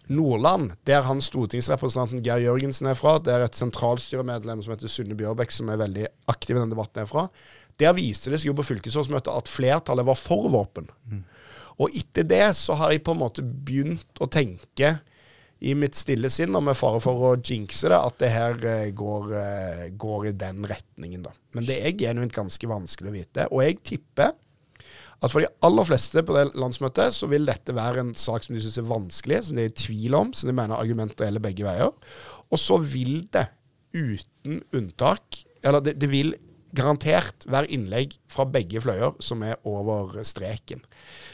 [0.09, 5.53] Nordland, der han stortingsrepresentanten Geir Jørgensen er fra, der et sentralstyremedlem som heter Sunne Bjørbæk,
[5.53, 7.27] som er veldig aktiv i denne debatten, er fra,
[7.79, 10.89] der viste det seg jo på fylkesårsmøtet at flertallet var for våpen.
[11.79, 14.97] Og etter det så har jeg på en måte begynt å tenke
[15.59, 18.91] i mitt stille sinn, og med fare for å jinxe det, at det her eh,
[18.95, 21.33] går, eh, går i den retningen, da.
[21.55, 23.47] Men det er genuint ganske vanskelig å vite.
[23.51, 24.37] Og jeg tipper
[25.19, 28.55] at for de aller fleste på det landsmøtet så vil dette være en sak som
[28.55, 31.43] de syns er vanskelig, som de er i tvil om, som de mener argumenter gjelder
[31.43, 31.91] begge veier.
[32.49, 33.49] Og så vil det
[33.93, 36.29] uten unntak Eller det, det vil
[36.71, 40.79] garantert være innlegg fra begge fløyer som er over streken.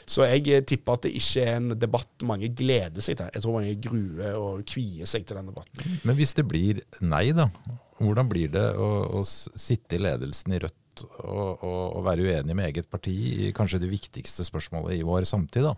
[0.08, 3.30] Så jeg eh, tipper at det ikke er en debatt mange gleder seg til.
[3.34, 5.98] Jeg tror mange gruer og kvier seg til den debatten.
[6.08, 7.50] Men hvis det blir nei, da.
[8.00, 8.88] Hvordan blir det å,
[9.20, 13.14] å sitte i ledelsen i Rødt og, å, og være uenig med eget parti
[13.48, 15.66] i kanskje det viktigste spørsmålet i vår samtid?
[15.68, 15.74] da?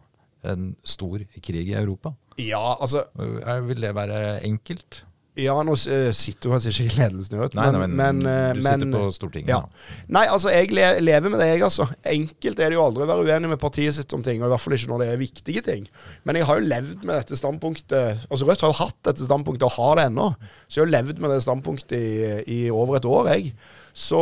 [0.52, 2.12] En stor krig i Europa.
[2.38, 5.02] Ja, altså Er, vil det være enkelt?
[5.38, 8.62] Ja, nå eh, sitter jo kanskje ikke i ledelsen vet, Nei, nei, men, eh, du
[8.64, 9.52] sitter på Stortinget.
[9.52, 9.60] Ja.
[9.62, 10.02] da.
[10.16, 11.86] Nei, altså, jeg le lever med det, jeg, altså.
[12.10, 14.52] Enkelt er det jo aldri å være uenig med partiet sitt om ting, og i
[14.52, 15.86] hvert fall ikke når det er viktige ting.
[16.26, 19.68] Men jeg har jo levd med dette standpunktet Altså, Rødt har jo hatt dette standpunktet,
[19.68, 20.28] og har det ennå.
[20.66, 22.12] Så jeg har levd med det standpunktet i,
[22.58, 23.54] i over et år, jeg.
[23.94, 24.20] Så,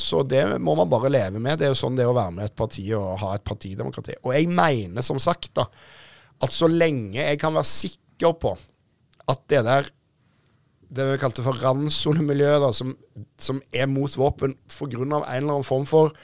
[0.00, 1.58] så det må man bare leve med.
[1.60, 4.20] Det er jo sånn det er å være med et parti og ha et partidemokrati.
[4.20, 5.64] Og jeg mener som sagt da,
[6.44, 8.58] at så lenge jeg kan være sikker på
[9.28, 9.88] at det der
[10.88, 12.96] det vi kalte for randsonemiljøet, som,
[13.40, 14.96] som er mot våpen pga.
[14.96, 16.16] en eller annen form for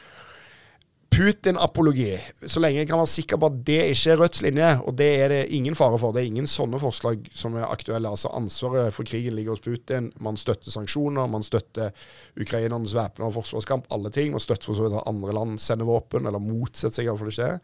[1.15, 2.17] Putin-apologi.
[2.43, 5.09] Så lenge jeg kan være sikker på at det ikke er Rødts linje, og det
[5.23, 6.15] er det ingen fare for.
[6.15, 8.11] Det er ingen sånne forslag som er aktuelle.
[8.11, 10.11] Altså Ansvaret for krigen ligger hos Putin.
[10.25, 11.95] Man støtter sanksjoner, man støtter
[12.41, 14.33] ukrainernes væpna forsvarskamp, alle ting.
[14.35, 17.39] Man støtter for så vidt at andre land sender våpen, eller motsetter seg iallfall det
[17.39, 17.61] skjer.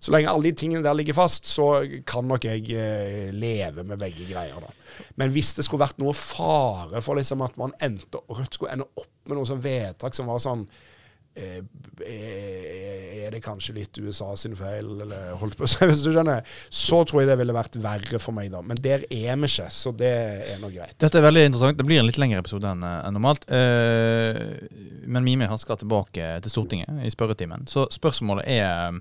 [0.00, 4.00] Så lenge alle de tingene der ligger fast, så kan nok jeg eh, leve med
[4.00, 4.56] begge greier.
[4.60, 5.04] da.
[5.20, 8.88] Men hvis det skulle vært noe fare for liksom at man endte, Rødt skulle ende
[8.96, 10.64] opp med noe sånn vedtak som var sånn
[11.34, 11.60] Eh,
[13.24, 16.46] er det kanskje litt USA sin feil, eller holdt på å si, hvis du skjønner.
[16.68, 18.62] Så tror jeg det ville vært verre for meg, da.
[18.66, 20.96] Men der er vi ikke, så det er nå greit.
[21.00, 21.78] Dette er veldig interessant.
[21.78, 23.46] Det blir en litt lengre episode enn en normalt.
[23.46, 24.40] Eh,
[25.10, 27.68] men Mime han skal tilbake til Stortinget i spørretimen.
[27.70, 28.98] Så spørsmålet er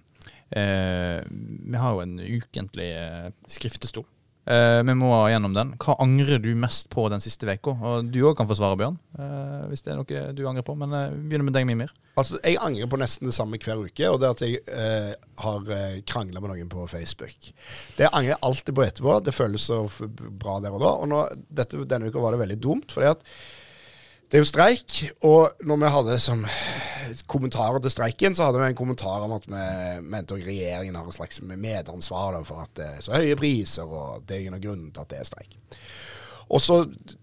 [0.51, 2.89] eh, Vi har jo en ukentlig
[3.47, 4.07] skriftestol.
[4.49, 5.75] Eh, vi må gjennom den.
[5.77, 7.75] Hva angrer du mest på den siste uka?
[8.09, 10.73] Du òg kan få svare, Bjørn, eh, hvis det er noe du angrer på.
[10.79, 11.93] Men vi begynner med deg, Mimir.
[12.17, 14.59] Altså, Jeg angrer på nesten det samme hver uke, og det at jeg
[15.39, 17.53] har uh, krangla med noen på Facebook.
[17.95, 19.19] Det angrer jeg alltid på etterpå.
[19.23, 20.91] Det føles så bra der og da.
[20.97, 23.23] Og nå, dette, denne uka var det veldig dumt, fordi at
[24.29, 26.43] det er jo streik, og når vi hadde som
[27.29, 29.63] kommentarer til streiken, så hadde vi en kommentar om at vi
[30.05, 34.27] mente at regjeringen har et slags medansvar for at det er så høye priser, og
[34.29, 35.57] det er ingen grunn til at det er streik.
[36.49, 36.79] Og så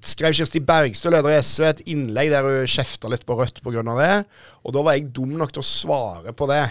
[0.07, 3.83] skrev Kirsti Bergstø, leder i SV, et innlegg der hun kjefta litt på Rødt pga.
[3.99, 4.13] det.
[4.63, 6.63] Og da var jeg dum nok til å svare på det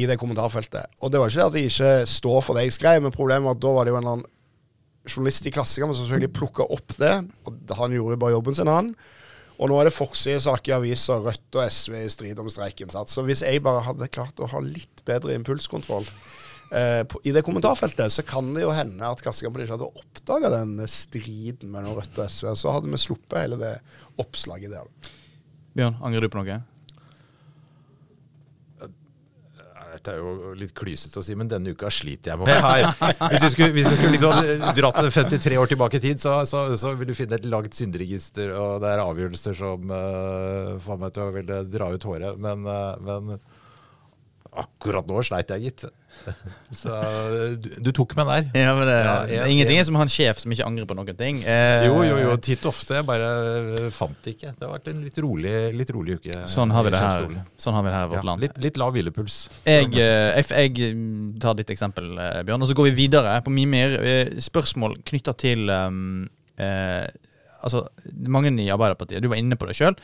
[0.00, 1.00] i det kommentarfeltet.
[1.00, 3.48] Og det var ikke det at jeg ikke står for det jeg skrev, men problemet
[3.48, 4.30] var at da var det jo en eller annen
[5.08, 7.16] journalist i Klassekampen som selvfølgelig plukka opp det.
[7.48, 8.92] Og han gjorde jo bare jobben sin, han.
[9.62, 12.90] Og nå er det forsidesak i aviser Rødt og SV i strid om streiken.
[12.90, 16.02] Så hvis jeg bare hadde klart å ha litt bedre impulskontroll
[16.74, 20.50] eh, på, i det kommentarfeltet, så kan det jo hende at Klassekampen ikke hadde oppdaga
[20.56, 22.50] den striden mellom Rødt og SV.
[22.58, 23.76] Så hadde vi sluppet hele det
[24.22, 24.90] oppslaget der.
[25.78, 26.58] Bjørn, angrer du på noe?
[30.02, 32.88] Dette er jo litt klysete å si, men denne uka sliter jeg med her.
[33.30, 36.64] Hvis jeg skulle, hvis du skulle liksom dratt 53 år tilbake i tid, så, så,
[36.74, 41.14] så, vil du finne et langt synderegister, og det er avgjørelser som uh, får meg
[41.14, 42.40] til å ville dra ut håret.
[42.42, 43.36] Men, uh, men
[44.64, 45.86] akkurat nå sleit jeg, gitt.
[46.82, 46.92] Så
[47.60, 48.62] du, du, tok meg der.
[48.64, 50.88] Ja, men det, ja, jeg, ingenting er som å ha en sjef som ikke angrer
[50.88, 51.40] på noen ting.
[51.42, 52.36] Eh, jo, jo, jo.
[52.42, 52.98] Titt ofte.
[53.00, 54.52] Jeg bare fant det ikke.
[54.58, 56.44] Det har vært en litt rolig, litt rolig uke.
[56.50, 57.26] Sånn har vi det her,
[57.60, 58.46] sånn har vi det her i vårt ja, land.
[58.46, 59.40] Litt, litt, lav hvilepuls.
[59.66, 60.94] Jeg, eh, jeg, jeg,
[61.42, 63.98] tar ditt eksempel, eh, Bjørn, og så går vi videre på mye mer
[64.42, 66.24] spørsmål knytta til um,
[66.60, 67.04] eh,
[67.62, 67.84] altså,
[68.32, 69.96] mange i Arbeiderpartiet, du var inne på det sjøl,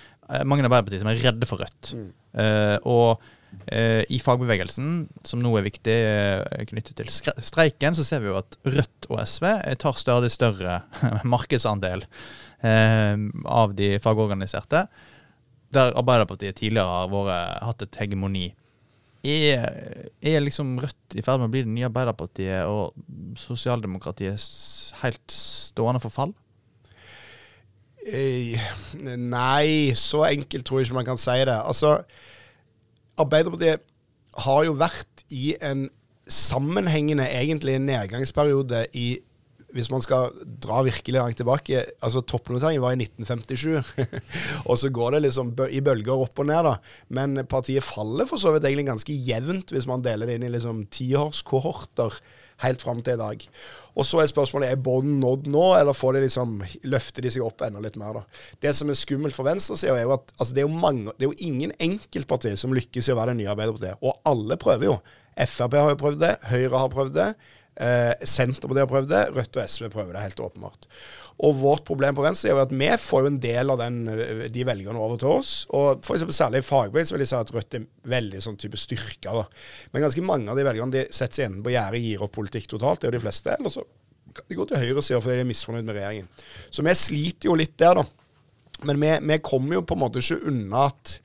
[0.45, 1.93] mange i Arbeiderpartiet som er redde for Rødt.
[1.97, 2.09] Mm.
[2.39, 3.37] Uh, og Eh,
[3.69, 8.57] I fagbevegelsen, som nå er viktig eh, knyttet til streiken, så ser vi jo at
[8.65, 10.81] Rødt og SV eh, tar stadig større
[11.35, 12.07] markedsandel
[12.59, 14.81] av de fagorganiserte.
[15.71, 18.49] Der Arbeiderpartiet tidligere har vært, hatt et hegemoni.
[19.29, 19.69] Er,
[20.19, 22.97] er, liksom Rødt i ferd med å bli det nye Arbeiderpartiet og
[23.39, 24.43] sosialdemokratiet
[25.05, 26.35] helt stående for fall?
[28.09, 31.57] Nei, så enkelt tror jeg ikke man kan si det.
[31.61, 31.99] Altså
[33.19, 33.87] Arbeiderpartiet
[34.45, 35.89] har jo vært i en
[36.29, 39.09] sammenhengende egentlig nedgangsperiode i
[39.77, 40.33] hvis man skal
[40.65, 44.09] dra virkelig langt tilbake altså Toppnoteringen var i 1957.
[44.69, 46.77] og så går det liksom i bølger opp og ned, da.
[47.13, 50.55] Men partiet faller for så vidt egentlig ganske jevnt hvis man deler det inn i
[50.55, 52.17] liksom tiårskohorter
[52.65, 53.45] helt fram til i dag.
[53.99, 57.45] Og så er spørsmålet er bånd nådd nå, eller får de liksom, løfter de seg
[57.47, 58.21] opp enda litt mer.
[58.21, 58.43] da.
[58.63, 61.27] Det som er skummelt for venstresida, er jo at altså, det, er jo mange, det
[61.27, 63.99] er jo ingen enkeltparti som lykkes i å være det nye Arbeiderpartiet.
[64.03, 64.99] Og alle prøver jo.
[65.39, 67.29] Frp har jo prøvd det, Høyre har prøvd det,
[67.81, 70.89] eh, Senterpartiet har prøvd det, Rødt og SV prøver det helt åpenbart.
[71.47, 74.49] Og vårt problem på venstre er at vi får jo en del av den, eh,
[74.51, 75.53] de velgerne over til oss.
[75.71, 78.81] Og for eksempel særlig i fagbevegelsen vil jeg si at Rødt er veldig sånn type
[78.81, 79.33] styrka.
[79.33, 79.45] da.
[79.93, 82.67] Men ganske mange av de velgerne de setter seg enten på gjerdet, gir opp politikk
[82.75, 83.55] totalt, det er jo de fleste.
[83.55, 83.87] Eller så
[84.35, 86.29] kan de gå til høyresida fordi de er misfornøyd med regjeringen.
[86.71, 88.05] Så vi sliter jo litt der, da.
[88.87, 91.19] Men vi, vi kommer jo på en måte ikke unna at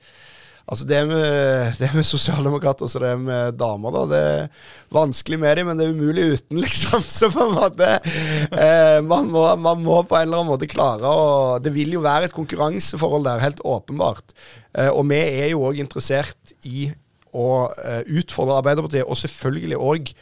[0.64, 4.04] Altså det med, det med sosialdemokrater så det med damer, da.
[4.10, 7.04] Det er vanskelig med dem, men det er umulig uten, liksom.
[7.04, 11.10] Så på en måte eh, man, må, man, må, på en eller annen måte klare
[11.10, 11.30] å
[11.62, 14.36] Det vil jo være et konkurranseforhold der, helt åpenbart.
[14.72, 16.88] Eh, og vi er jo òg interessert i
[17.34, 20.14] å eh, utfordre Arbeiderpartiet, og selvfølgelig òg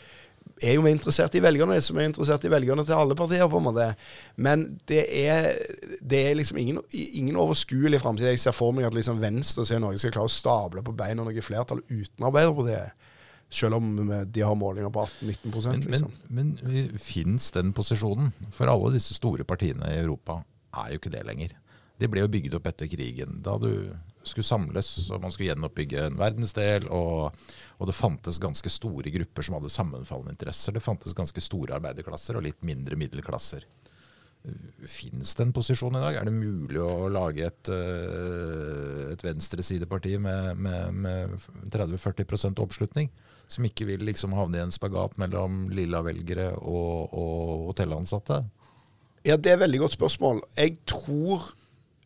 [0.63, 3.49] er jo vi interessert i velgerne, som er interessert i velgerne til alle partier.
[3.49, 3.89] på en måte.
[4.37, 5.53] Men det er,
[6.01, 8.27] det er liksom ingen, ingen overskuelig framtid.
[8.31, 11.25] Jeg ser for meg at liksom Venstre ser Norge skal klare å stable på beina
[11.25, 13.09] noe flertall uten Arbeiderpartiet.
[13.53, 16.13] Selv om de har målinger på 18-19 liksom.
[16.31, 18.31] Men, men, men fins den posisjonen?
[18.55, 20.39] For alle disse store partiene i Europa
[20.81, 21.53] er jo ikke det lenger.
[22.01, 23.43] De ble jo bygget opp etter krigen.
[23.45, 23.93] Da du
[24.29, 26.89] skulle samles, og man skulle gjenoppbygge en verdensdel.
[26.93, 27.35] Og,
[27.79, 30.77] og, det fantes ganske store grupper som hadde sammenfallende interesser.
[30.77, 33.67] Det fantes ganske store arbeiderklasser og litt mindre middelklasser.
[34.91, 36.17] Fins det en posisjon i dag?
[36.19, 41.37] Er det mulig å lage et, eh, et venstresideparti med, med, med
[41.71, 43.13] 30-40% oppslutning?
[43.53, 48.43] Som ikke vil liksom havne i en spagat mellom lilla velgere og, og hotellansatte?
[49.23, 50.43] Ja, Det er et veldig godt spørsmål.
[50.59, 51.53] Jeg tror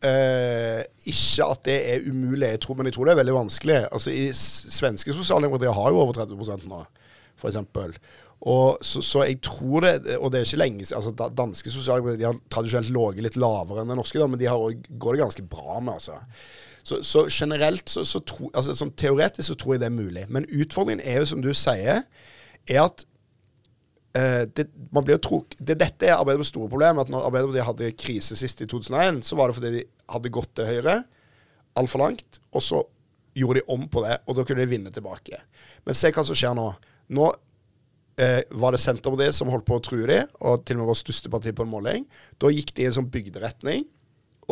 [0.05, 3.79] eh, ikke at det er umulig, jeg tror, men jeg tror det er veldig vanskelig.
[3.91, 6.83] Altså, i Svenske sosialdemokratier har jo over 30% nå,
[7.39, 7.59] f.eks.
[8.47, 12.27] Og så, så, jeg tror det Og det er ikke lenge siden altså, Danske sosialdemokratier
[12.27, 15.45] har tradisjonelt ligget litt lavere enn det norske, da, men de også, går det ganske
[15.49, 15.93] bra med.
[15.93, 16.19] altså.
[16.83, 20.27] Så, så generelt, så, så tro, altså, sånn teoretisk så tror jeg det er mulig.
[20.29, 22.05] Men utfordringen er jo, som du sier,
[22.67, 23.03] er at
[24.13, 24.63] det,
[24.95, 27.01] man blir tro, det, Dette er Arbeiderpartiets store problem.
[27.03, 29.83] At når Arbeiderpartiet hadde krise sist i 2001, så var det fordi de
[30.13, 30.95] hadde gått til høyre
[31.77, 32.83] altfor langt, og så
[33.37, 35.41] gjorde de om på det, og da kunne de vinne tilbake.
[35.85, 36.65] Men se hva som skjer nå.
[37.13, 37.27] Nå
[38.21, 41.03] eh, var det Senterpartiet som holdt på å true de, og til og med vårt
[41.03, 42.07] største parti på en måling.
[42.41, 43.85] Da gikk de i en sånn bygderetning,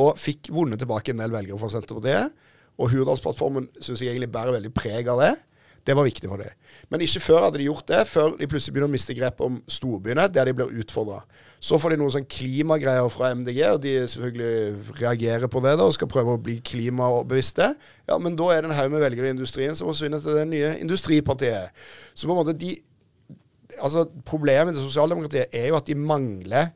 [0.01, 2.45] og fikk vunnet tilbake en del velgere fra Senterpartiet.
[2.75, 5.33] Og Hurdalsplattformen syns jeg egentlig bærer veldig preg av det.
[5.85, 6.53] Det var viktig for dem.
[6.89, 9.59] Men ikke før hadde de gjort det, før de plutselig begynner å miste grep om
[9.69, 11.19] storbyene, der de blir utfordra.
[11.61, 15.85] Så får de noen sånn klimagreier fra MDG, og de selvfølgelig reagerer på det da,
[15.85, 17.69] og skal prøve å bli klimabevisste.
[18.09, 20.47] Ja, men da er det en haug med velgere i industrien som forsvinner til det
[20.49, 21.85] nye industripartiet.
[22.13, 22.75] Så på en måte de
[23.81, 26.69] altså Problemet til sosialdemokratiet er jo at de mangler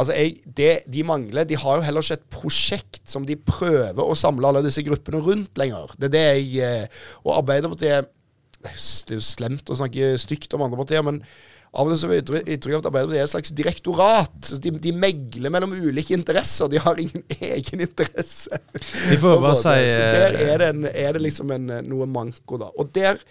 [0.00, 4.00] Altså, jeg, det, De mangler De har jo heller ikke et prosjekt som de prøver
[4.04, 5.96] å samle alle disse gruppene rundt lenger.
[5.96, 8.12] Det er det jeg eh, Og Arbeiderpartiet
[8.60, 11.22] Det er jo slemt å snakke stygt om andre partier, men
[11.70, 14.48] av og til så får jeg inntrykk av at Arbeiderpartiet er et slags direktorat.
[14.64, 16.66] De, de, megler mellom ulike interesser.
[16.72, 18.58] De har ingen egen interesse.
[18.74, 22.72] De får bare si Der er det, en, er det liksom en, noe manko, da.
[22.74, 23.22] Og der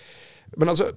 [0.56, 0.88] Men altså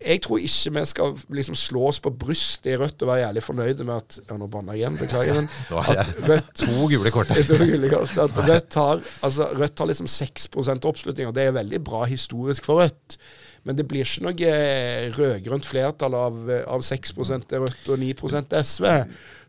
[0.00, 3.42] jeg tror ikke vi skal liksom slå oss på brystet i Rødt og være jævlig
[3.44, 5.36] fornøyde med at Ja, nå banna jeg igjen, beklager.
[5.36, 5.48] Men
[5.92, 7.34] at Rødt, to gule kort.
[7.50, 11.58] to gule kort at Rødt har, altså, Rødt har liksom 6 oppslutning, og det er
[11.58, 13.18] veldig bra historisk for Rødt.
[13.66, 14.52] Men det blir ikke noe
[15.18, 18.86] rød-grønt flertall av, av 6% er Rødt og 9 til SV.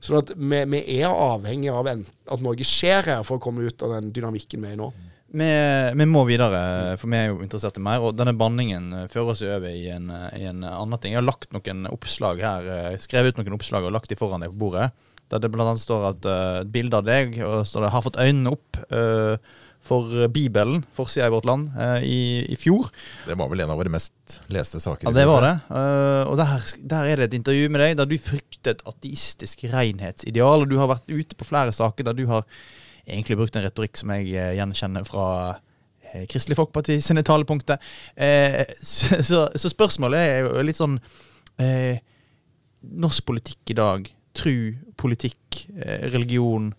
[0.02, 3.86] Så at vi, vi er avhengig av at noe skjer her for å komme ut
[3.86, 4.90] av den dynamikken vi er i nå.
[5.32, 5.48] Vi,
[5.96, 6.60] vi, må videre,
[7.00, 8.04] for vi er jo interessert i mer.
[8.04, 11.14] Og denne banningen eh, fører oss over i en, eh, i en annen ting.
[11.16, 14.44] Jeg har lagt noen oppslag her, eh, skrevet ut noen oppslag og lagt de foran
[14.44, 14.90] deg på bordet.
[15.32, 15.72] Der det bl.a.
[15.80, 19.38] står at uh, bilde av deg og står det 'har fått øynene opp' uh,
[19.82, 22.92] for Bibelen, forsida i Vårt Land, uh, i, i, fjor.
[23.26, 25.10] Det var vel en av våre mest leste saker.
[25.10, 25.56] Ja, det var det.
[25.72, 26.54] Uh, og der,
[26.94, 30.66] der, er det et intervju med deg der du fryktet ateistisk renhetsideal.
[30.66, 32.46] Og du har vært ute på flere saker der du har
[33.06, 35.26] egentlig brukt en retorikk som jeg eh, gjenkjenner fra
[36.12, 37.82] eh, Kristelig Folkeparti sine talepunkter.
[38.16, 41.00] Eh, så, så, så, spørsmålet er jo litt sånn
[41.62, 42.02] eh,
[42.82, 44.08] Norsk politikk i dag,
[44.38, 44.56] tru,
[44.98, 46.72] politikk, eh, religion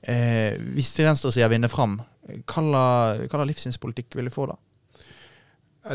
[0.00, 4.58] eh, Hvis venstresida vinner fram, hva livssynspolitikk vil du få da?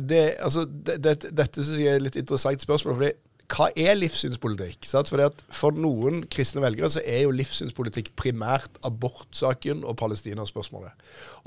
[0.04, 2.98] Det, altså, det, det, dette synes jeg er et litt interessant spørsmål.
[2.98, 3.14] fordi
[3.48, 4.84] hva er livssynspolitikk?
[5.08, 10.92] Fordi at For noen kristne velgere så er jo livssynspolitikk primært abortsaken og Palestina-spørsmålet.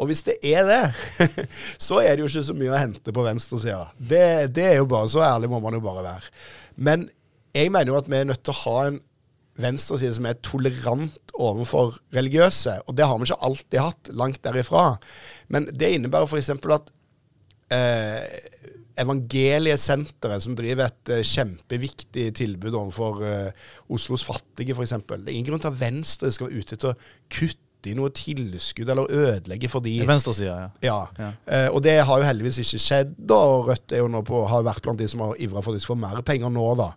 [0.01, 1.28] Og hvis det er det,
[1.89, 3.91] så er det jo ikke så mye å hente på venstresida.
[3.99, 6.33] Det, det er jo bare, Så ærlig må man jo bare være.
[6.76, 7.11] Men
[7.53, 9.01] jeg mener jo at vi er nødt til å ha en
[9.62, 12.80] venstreside som er tolerant overfor religiøse.
[12.86, 14.94] Og det har vi ikke alltid hatt, langt derifra.
[15.48, 16.50] Men det innebærer f.eks.
[16.50, 16.92] at
[17.76, 18.24] eh,
[19.00, 24.98] Evangeliesenteret, som driver et eh, kjempeviktig tilbud overfor eh, Oslos fattige, f.eks.
[25.08, 26.98] Det er ingen grunn til at Venstre skal være ute etter å
[27.32, 30.68] kutte i noe tilskudd eller ødelegge for de Venstresida, ja.
[30.84, 30.98] ja.
[31.16, 31.30] ja.
[31.48, 33.14] Eh, og det har jo heldigvis ikke skjedd.
[33.32, 35.80] og Rødt er jo nå på, har vært blant de som har ivra for at
[35.80, 36.66] de skal få mer penger nå.
[36.80, 36.90] da.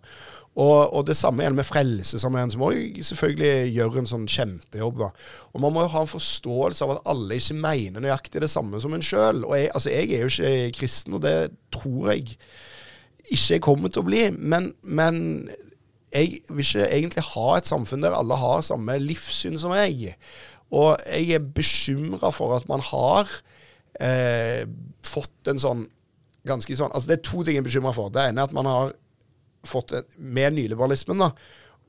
[0.54, 5.00] Og, og, det samme gjelder med Frelsesarmeen, som òg selvfølgelig gjør en sånn kjempejobb.
[5.02, 5.08] da.
[5.50, 8.78] Og Man må jo ha en forståelse av at alle ikke mener nøyaktig det samme
[8.82, 9.42] som en sjøl.
[9.50, 11.34] Jeg, altså, jeg er jo ikke kristen, og det
[11.74, 12.36] tror jeg
[13.24, 14.22] ikke jeg kommer til å bli.
[14.38, 15.18] Men, men
[16.14, 20.14] jeg vil ikke egentlig ha et samfunn der alle har samme livssyn som jeg.
[20.70, 23.30] Og jeg er bekymra for at man har
[23.98, 24.62] eh,
[25.06, 25.84] fått en sånn
[26.44, 28.12] ganske sånn Altså Det er to ting jeg er bekymra for.
[28.12, 28.94] Det ene er at man har
[29.64, 31.32] fått mer nyliberalismen da,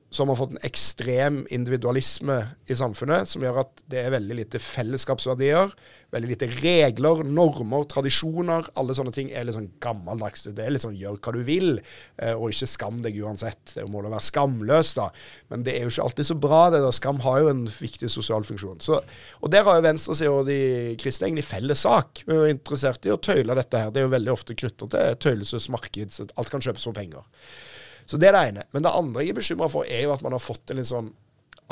[0.09, 2.37] så har fått en ekstrem individualisme
[2.71, 5.73] i samfunnet, som gjør at det er veldig lite fellesskapsverdier,
[6.13, 8.69] veldig lite regler, normer, tradisjoner.
[8.79, 10.45] Alle sånne ting er litt sånn gammeldags.
[10.55, 11.81] Det er litt sånn gjør hva du vil,
[12.21, 13.73] eh, og ikke skam deg uansett.
[13.73, 15.09] Det må da være skamløs, da.
[15.51, 16.95] Men det er jo ikke alltid så bra, det der.
[16.95, 18.79] Skam har jo en viktig sosial funksjon.
[18.85, 19.01] Så,
[19.41, 20.59] og der har jo venstresida og de
[21.01, 22.23] kristne egentlig felles sak.
[22.23, 23.91] Vi er interessert i å tøyle dette her.
[23.91, 27.27] Det er jo veldig ofte knytta til tøylesesmarked, så alt kan kjøpes for penger.
[28.05, 28.65] Så det er det ene.
[28.73, 30.89] Men det andre jeg er bekymra for, er jo at man har fått en litt
[30.89, 31.11] sånn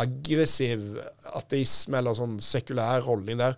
[0.02, 0.98] aggressiv
[1.38, 3.58] ateisme, eller sånn sekulær holdning der.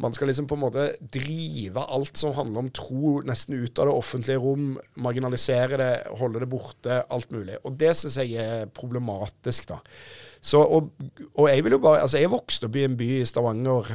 [0.00, 3.90] Man skal liksom på en måte drive alt som handler om tro, nesten ut av
[3.90, 4.70] det offentlige rom.
[5.04, 5.90] Marginalisere det,
[6.20, 7.58] holde det borte, alt mulig.
[7.68, 9.82] Og det syns jeg er problematisk, da.
[10.42, 10.88] Så, og,
[11.36, 13.92] og, jeg vil jo bare, altså jeg vokste opp i en by i Stavanger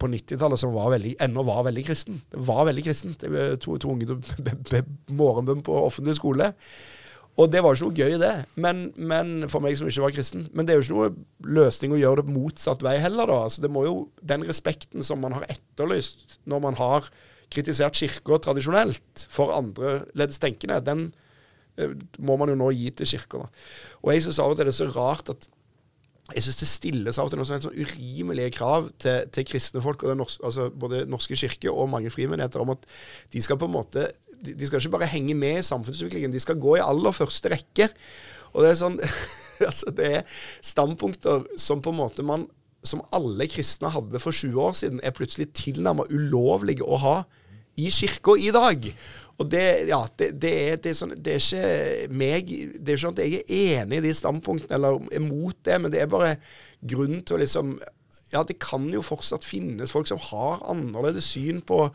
[0.00, 2.22] på 90-tallet som var veldig, ennå var veldig kristen.
[2.30, 3.26] Det var veldig kristent.
[3.60, 4.16] To, to unge
[5.20, 6.54] morgenbønn på offentlig skole.
[7.38, 8.32] Og det var ikke noe gøy, det.
[8.60, 10.48] Men, men, for meg som ikke var kristen.
[10.56, 13.44] Men det er jo ikke noe løsning å gjøre det motsatt vei heller, da.
[13.46, 17.08] Altså, det må jo, Den respekten som man har etterlyst når man har
[17.50, 21.08] kritisert kirka tradisjonelt for andreledes tenkende, den
[21.78, 23.46] eh, må man jo nå gi til kirka.
[24.02, 25.48] Og jeg syns av og til det er så rart at
[26.30, 30.04] jeg syns det stilles av og til noen sånn urimelige krav til, til kristne folk,
[30.06, 32.86] og norske, altså både Norske kirke og mange frimenigheter, om at
[33.32, 34.06] de skal på en måte
[34.44, 37.90] de, skal ikke bare henge med i samfunnsutviklingen, de skal gå i aller første rekke.
[38.54, 38.98] Og det er sånn
[39.68, 42.48] altså det er standpunkter som på en måte man
[42.86, 47.16] som alle kristne hadde for 20 år siden, er plutselig tilnærmet ulovlige å ha
[47.76, 48.88] i kirka i dag.
[49.40, 52.98] Og det, ja, det, det, er, det, er sånn, det, er, ikke meg Det er
[52.98, 56.02] ikke sånn at jeg er enig i de standpunktene eller er mot det, men det
[56.02, 56.34] er bare
[56.80, 57.78] grunn til å liksom
[58.34, 61.86] Ja, det kan jo fortsatt finnes folk som har annerledes syn på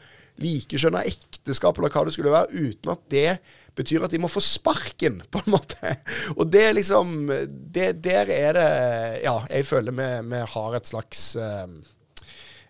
[0.42, 3.30] likekjønna ekteskap, eller hva det skulle være, uten at det
[3.76, 5.96] betyr at de må få sparken, på en måte.
[6.40, 8.70] Og det er liksom det, Der er det
[9.26, 11.68] Ja, jeg føler vi, vi har et slags Eh,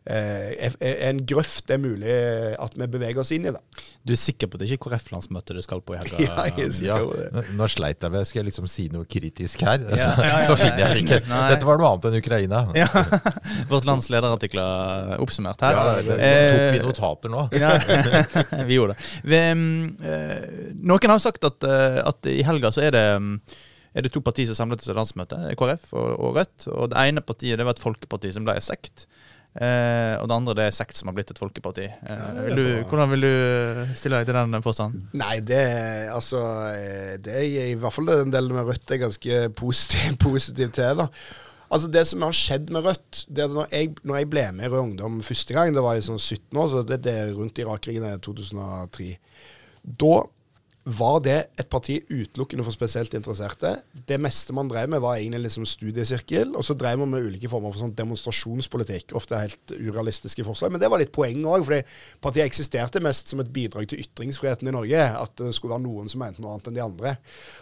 [0.06, 2.16] en grøft det er mulig
[2.62, 3.54] at vi beveger oss inn i.
[3.54, 3.86] det.
[4.06, 6.20] Du er sikker på at det ikke er KrF-landsmøtet du skal på i helga?
[6.26, 7.46] Ja, jeg er sikker på det.
[7.58, 9.82] Nå sleit jeg med Skal jeg liksom si noe kritisk her?
[9.90, 11.22] Ja, ja, ja, så finner jeg ikke.
[11.32, 11.44] Nei.
[11.56, 12.64] Dette var noe annet enn Ukraina.
[12.76, 12.90] Ja.
[13.70, 15.78] Vårt lands lederartikler oppsummert her.
[15.78, 17.46] Ja, det, det tok vi notater nå.
[17.56, 17.72] Ja,
[18.70, 19.08] vi gjorde det.
[19.32, 19.40] Vi,
[20.06, 23.32] uh, noen har sagt at, at i helga så er det um,
[23.96, 26.68] er det to partier som samlet seg til landsmøte, KrF og, og Rødt.
[26.74, 29.08] Og det ene partiet det var et folkeparti som ble sekt.
[29.56, 31.86] Eh, og det andre det er sekt som har blitt et folkeparti.
[31.88, 35.08] Eh, vil du, hvordan vil du stille deg til den påstanden?
[35.16, 35.64] Nei, det
[36.12, 36.42] altså
[37.24, 41.04] Det er i hvert fall den delen med Rødt er ganske positiv, positiv til.
[41.04, 41.08] da
[41.72, 44.68] Altså Det som har skjedd med Rødt det er når jeg, når jeg ble med
[44.68, 47.34] i Rød Ungdom første gang, det var i sånn 17 år, så det, det er
[47.36, 49.08] rundt Irak-krigen i 2003.
[49.86, 50.14] Da
[50.86, 53.72] var det et parti utelukkende for spesielt interesserte.
[54.06, 56.52] Det meste man drev med, var egentlig liksom studiesirkel.
[56.54, 59.16] Og så drev man med ulike former for sånn demonstrasjonspolitikk.
[59.18, 60.76] Ofte helt urealistiske forslag.
[60.76, 61.82] Men det var litt poeng òg, fordi
[62.22, 65.08] partiet eksisterte mest som et bidrag til ytringsfriheten i Norge.
[65.26, 67.16] At det skulle være noen som mente noe annet enn de andre.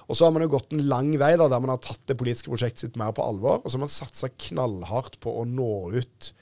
[0.09, 2.19] Og så har man jo gått en lang vei da, der man har tatt det
[2.19, 3.63] politiske prosjektet sitt mer på alvor.
[3.63, 6.33] Og så har man satsa knallhardt på å nå ut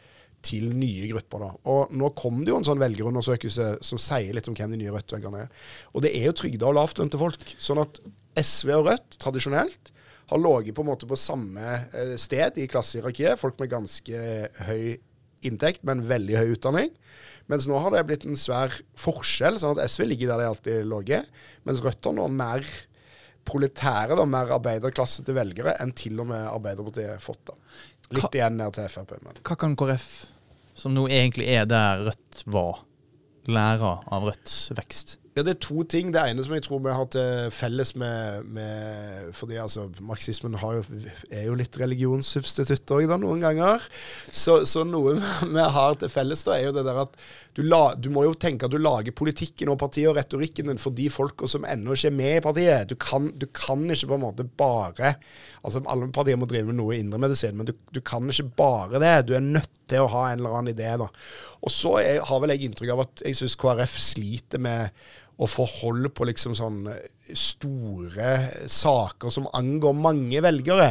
[0.46, 1.46] til nye grupper.
[1.46, 1.52] da.
[1.72, 4.94] Og Nå kom det jo en sånn velgerundersøkelse som sier litt om hvem de nye
[4.96, 5.52] Rødt-velgerne er.
[5.94, 7.46] Og det er jo trygda og lavtlønte folk.
[7.62, 8.02] Sånn at
[8.39, 9.92] SV og Rødt tradisjonelt
[10.32, 13.39] har ligget på en måte på samme eh, sted i klassehierarkiet.
[13.42, 14.22] Folk med ganske
[14.68, 14.98] høy
[15.46, 16.94] inntekt, men veldig høy utdanning.
[17.52, 20.88] Mens nå har det blitt en svær forskjell, sånn at SV ligger der de alltid
[20.88, 21.42] ligget.
[21.68, 22.66] Mens Rødt har nå mer
[23.48, 27.42] proletære, da, mer arbeiderklasse til velgere enn til og med Arbeiderpartiet har fått.
[27.50, 27.58] da.
[28.12, 29.16] Litt igjen ned til Frp.
[29.24, 29.39] Men.
[29.48, 30.08] Hva kan KrF,
[30.78, 32.84] som nå egentlig er der Rødt var,
[33.51, 35.17] lære av Rødts vekst?
[35.32, 36.11] Ja, Det er to ting.
[36.11, 40.84] Det ene som jeg tror vi har til felles med, med Fordi altså, marxismen jo,
[41.32, 43.86] er jo litt religionssubstitutt òg, noen ganger.
[44.28, 45.15] Så, så, noe
[45.55, 47.15] vi har til felles, da, er jo det der at
[47.58, 50.80] du, la, du, må jo tenke at du lager politikken og partiet og retorikken din
[50.80, 52.91] for de folka som ennå ikke er med i partiet.
[52.91, 55.16] Du kan, du kan, ikke på en måte bare
[55.62, 59.16] Altså, alle partier må drive med noe indremedisin, men du, du, kan ikke bare det.
[59.28, 61.06] Du er nødt til å ha en eller annen idé, da.
[61.62, 65.04] Og så er, har vel jeg inntrykk av at jeg syns KrF sliter med
[65.41, 66.86] å få hold på liksom sånn
[67.38, 70.89] store saker som angår mange velgere.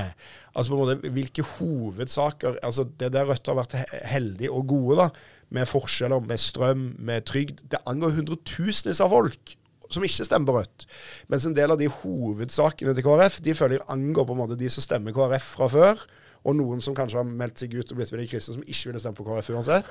[0.54, 3.76] Altså på en måte hvilke hovedsaker altså Det der Rødt har vært
[4.10, 5.06] heldige og gode da,
[5.50, 9.56] med forskjeller, med strøm, med trygd, det angår hundretusenvis av folk
[9.90, 10.86] som ikke stemmer på Rødt.
[11.32, 14.58] Mens en del av de hovedsakene til KrF de føler jeg angår på en måte
[14.60, 16.04] de som stemmer KrF fra før
[16.40, 18.88] og noen som kanskje har meldt seg ut og blitt med de kristne, som ikke
[18.88, 19.90] ville stemme på KrF uansett.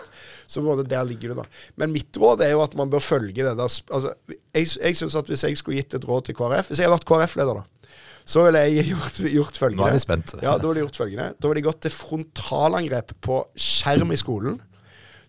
[0.49, 1.45] Så på en måte der ligger du, da.
[1.77, 3.59] Men mitt råd er jo at man bør følge det der.
[3.67, 4.15] Altså,
[4.55, 6.95] jeg jeg syns at hvis jeg skulle gitt et råd til KrF Hvis jeg hadde
[6.97, 7.93] vært KrF-leder, da,
[8.29, 9.83] så ville jeg gjort, gjort følgende.
[9.83, 10.33] Nå er vi spent.
[10.41, 11.29] Ja, Da ville jeg gjort følgende.
[11.37, 14.57] Da ville jeg gått til frontalangrep på skjerm i skolen.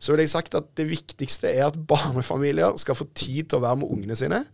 [0.01, 3.65] Så ville jeg sagt at det viktigste er at barnefamilier skal få tid til å
[3.67, 4.45] være med ungene sine.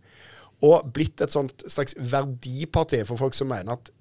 [0.65, 3.91] Og blitt et sånt slags verdiparti for folk som mener at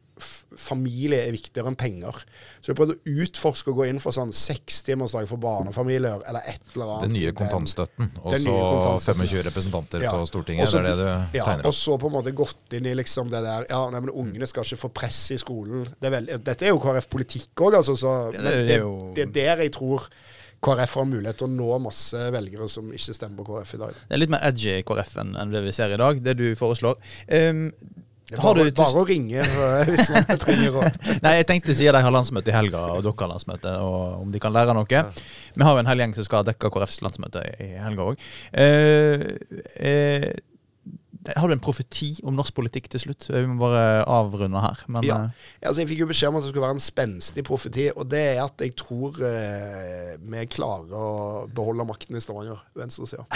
[0.57, 2.17] familie er viktigere enn penger.
[2.65, 6.71] Så jeg prøvde å utforske og gå inn for sånn sekstimersdag for barnefamilier, eller et
[6.73, 7.03] eller annet.
[7.05, 8.55] Den nye kontantstøtten, og så
[9.13, 10.13] 25 representanter Ja.
[10.17, 10.65] på Stortinget.
[10.65, 12.95] Også- det er det du ja, tegner Og så på en måte gått inn i
[12.95, 15.85] liksom det der Ja, nei, men ungene skal ikke få press i skolen.
[16.01, 17.93] Det er veldig, dette er jo KrF-politikk òg, altså.
[17.97, 20.09] Så, Ja, det- det, det er jo- det er der jeg tror
[20.65, 24.01] KrF har mulighet til å nå masse velgere som ikke stemmer på KrF i dag.
[24.09, 26.99] Det er litt mer edgy KrF enn det vi ser i dag, det du foreslår.
[27.29, 27.69] Um,
[28.35, 30.97] bare, du bare å ringe øh, hvis man trenger råd.
[31.25, 34.33] Nei, jeg tenkte siden de har landsmøte i helga, og dere har landsmøte, og om
[34.35, 35.05] de kan lære noe.
[35.55, 38.27] Vi har jo en hel gjeng som skal dekke KrFs landsmøte i helga òg.
[41.37, 43.27] Har du en profeti om norsk politikk til slutt?
[43.33, 44.85] Vi må bare avrunde her.
[44.87, 45.17] Men Ja.
[45.25, 45.31] eh,
[45.67, 48.23] Altså, jeg fikk jo beskjed om at det skulle være en spenstig profeti, og det
[48.37, 53.27] er at jeg tror eh, vi klarer å beholde makten i Stavanger, venstresida.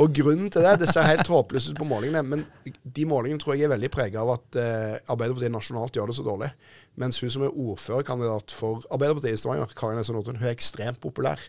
[0.00, 3.58] Og grunnen til det Det ser helt håpløst ut på målingene, men de målingene tror
[3.58, 6.48] jeg er veldig prega av at eh, Arbeiderpartiet nasjonalt gjør det så dårlig.
[6.96, 11.00] Mens hun som er ordførerkandidat for Arbeiderpartiet i Stavanger, Karin Esse Nordtun, hun er ekstremt
[11.04, 11.40] populær.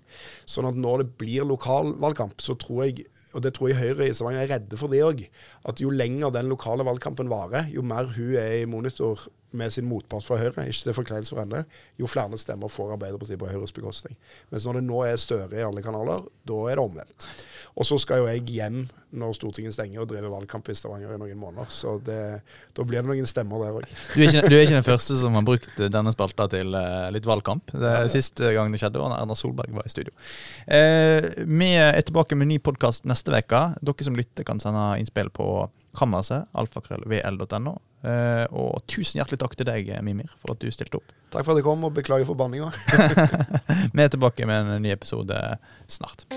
[0.46, 4.14] Sånn at når det blir lokalvalgkamp, så tror jeg, og det tror jeg Høyre i
[4.14, 5.26] Stavanger er redde for det òg,
[5.70, 9.86] at jo lenger den lokale valgkampen varer, jo mer hun er i monitor med sin
[9.86, 11.64] motpart fra Høyre, ikke til forkleinelse for henne,
[12.02, 14.18] jo flere stemmer får Arbeiderpartiet på Høyres bekostning.
[14.52, 17.28] Mens når det nå er Støre i alle kanaler, da er det omvendt.
[17.74, 18.84] Og så skal jo jeg hjem
[19.18, 21.70] når Stortinget stenger og drive valgkamp i Stavanger i noen måneder.
[21.74, 22.18] Så det,
[22.74, 23.88] da blir det noen stemmer der òg.
[24.14, 27.74] du, du er ikke den første som har brukt denne spalta til eh, litt valgkamp.
[27.74, 30.14] Det Siste gang det skjedde, var da Erna Solberg var i studio.
[30.66, 33.64] Eh, vi er tilbake med ny podkast neste uke.
[33.82, 35.50] Dere som lytter, kan sende innspill på
[35.98, 37.76] kammerset, alfakrøllvl.no.
[38.04, 41.14] Eh, og tusen hjertelig takk til deg, Mimir, for at du stilte opp.
[41.34, 42.72] Takk for at jeg kom, og beklager for banninga.
[43.96, 45.40] Vi er tilbake med en ny episode
[45.88, 46.28] snart.